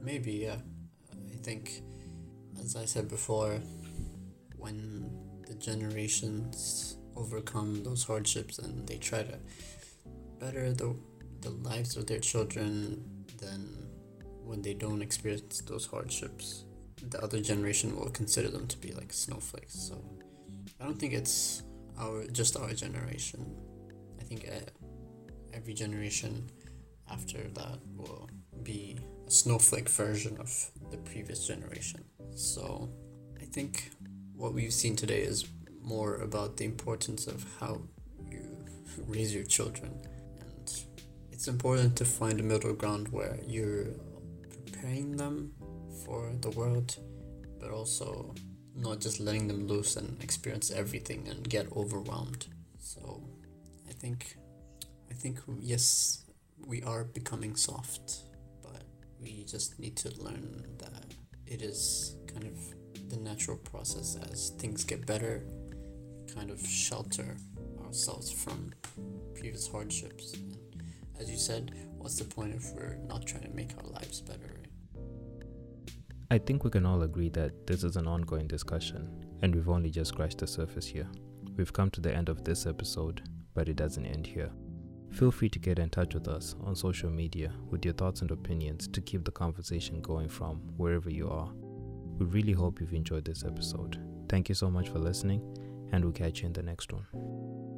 Maybe, 0.00 0.32
yeah. 0.32 0.56
I 1.12 1.36
think, 1.42 1.82
as 2.60 2.76
I 2.76 2.84
said 2.84 3.08
before, 3.08 3.60
when 4.56 5.10
the 5.46 5.54
generations 5.54 6.98
overcome 7.16 7.82
those 7.82 8.04
hardships 8.04 8.58
and 8.58 8.86
they 8.86 8.98
try 8.98 9.22
to 9.22 9.38
better 10.38 10.72
the, 10.72 10.94
the 11.40 11.50
lives 11.50 11.96
of 11.96 12.06
their 12.06 12.20
children, 12.20 13.04
then 13.40 13.88
when 14.44 14.62
they 14.62 14.74
don't 14.74 15.02
experience 15.02 15.60
those 15.62 15.86
hardships, 15.86 16.64
the 17.10 17.22
other 17.22 17.40
generation 17.40 17.96
will 17.96 18.10
consider 18.10 18.48
them 18.48 18.66
to 18.68 18.78
be 18.78 18.92
like 18.92 19.12
snowflakes. 19.12 19.74
So 19.74 20.02
I 20.80 20.84
don't 20.84 20.98
think 20.98 21.12
it's 21.12 21.62
our 21.98 22.24
just 22.26 22.56
our 22.56 22.72
generation. 22.72 23.44
I 24.20 24.24
think 24.24 24.48
uh, 24.48 24.70
every 25.52 25.74
generation 25.74 26.50
after 27.10 27.38
that 27.54 27.78
will 27.96 28.28
be 28.62 28.98
a 29.26 29.30
snowflake 29.30 29.88
version 29.88 30.36
of 30.38 30.70
the 30.90 30.96
previous 30.98 31.46
generation. 31.46 32.04
So 32.34 32.88
I 33.40 33.44
think 33.44 33.90
what 34.34 34.52
we've 34.52 34.72
seen 34.72 34.96
today 34.96 35.22
is 35.22 35.46
more 35.82 36.16
about 36.16 36.56
the 36.56 36.64
importance 36.64 37.26
of 37.26 37.44
how 37.60 37.82
you 38.30 38.56
raise 39.06 39.34
your 39.34 39.44
children. 39.44 39.92
And 40.40 40.84
it's 41.30 41.46
important 41.46 41.96
to 41.96 42.04
find 42.04 42.40
a 42.40 42.42
middle 42.42 42.72
ground 42.72 43.08
where 43.08 43.38
you're 43.46 43.88
preparing 44.42 45.16
them 45.16 45.52
for 46.04 46.32
the 46.40 46.50
world, 46.50 46.96
but 47.60 47.70
also 47.70 48.34
not 48.76 49.00
just 49.00 49.20
letting 49.20 49.46
them 49.46 49.66
loose 49.66 49.96
and 49.96 50.22
experience 50.22 50.70
everything 50.70 51.28
and 51.28 51.48
get 51.48 51.70
overwhelmed. 51.72 52.46
So 52.78 53.22
I 53.88 53.92
think 53.92 54.36
I 55.10 55.14
think 55.14 55.38
yes, 55.60 56.24
we 56.66 56.82
are 56.82 57.04
becoming 57.04 57.56
soft, 57.56 58.24
but 58.62 58.82
we 59.20 59.44
just 59.44 59.78
need 59.78 59.96
to 59.98 60.10
learn 60.22 60.64
that 60.78 61.04
it 61.46 61.62
is 61.62 62.16
kind 62.26 62.44
of 62.44 63.10
the 63.10 63.16
natural 63.16 63.56
process 63.58 64.16
as 64.30 64.50
things 64.58 64.84
get 64.84 65.06
better, 65.06 65.44
kind 66.34 66.50
of 66.50 66.60
shelter 66.66 67.36
ourselves 67.84 68.30
from 68.30 68.72
previous 69.34 69.68
hardships. 69.68 70.32
And 70.34 70.58
as 71.20 71.30
you 71.30 71.36
said, 71.36 71.72
what's 71.96 72.18
the 72.18 72.24
point 72.24 72.54
if 72.54 72.72
we're 72.74 72.98
not 73.06 73.26
trying 73.26 73.44
to 73.44 73.50
make 73.50 73.70
our 73.78 73.90
lives 73.90 74.20
better? 74.20 74.53
I 76.30 76.38
think 76.38 76.64
we 76.64 76.70
can 76.70 76.86
all 76.86 77.02
agree 77.02 77.28
that 77.30 77.66
this 77.66 77.84
is 77.84 77.96
an 77.96 78.06
ongoing 78.06 78.46
discussion, 78.46 79.08
and 79.42 79.54
we've 79.54 79.68
only 79.68 79.90
just 79.90 80.08
scratched 80.08 80.38
the 80.38 80.46
surface 80.46 80.86
here. 80.86 81.08
We've 81.56 81.72
come 81.72 81.90
to 81.90 82.00
the 82.00 82.14
end 82.14 82.28
of 82.28 82.44
this 82.44 82.66
episode, 82.66 83.22
but 83.54 83.68
it 83.68 83.76
doesn't 83.76 84.06
end 84.06 84.26
here. 84.26 84.50
Feel 85.12 85.30
free 85.30 85.48
to 85.50 85.58
get 85.58 85.78
in 85.78 85.90
touch 85.90 86.14
with 86.14 86.26
us 86.26 86.56
on 86.64 86.74
social 86.74 87.10
media 87.10 87.52
with 87.70 87.84
your 87.84 87.94
thoughts 87.94 88.22
and 88.22 88.30
opinions 88.30 88.88
to 88.88 89.00
keep 89.00 89.24
the 89.24 89.30
conversation 89.30 90.00
going 90.00 90.28
from 90.28 90.56
wherever 90.76 91.10
you 91.10 91.28
are. 91.28 91.52
We 92.18 92.26
really 92.26 92.52
hope 92.52 92.80
you've 92.80 92.94
enjoyed 92.94 93.24
this 93.24 93.44
episode. 93.44 94.00
Thank 94.28 94.48
you 94.48 94.54
so 94.54 94.70
much 94.70 94.88
for 94.88 94.98
listening, 94.98 95.42
and 95.92 96.02
we'll 96.02 96.12
catch 96.12 96.40
you 96.40 96.46
in 96.46 96.52
the 96.52 96.62
next 96.62 96.92
one. 96.92 97.73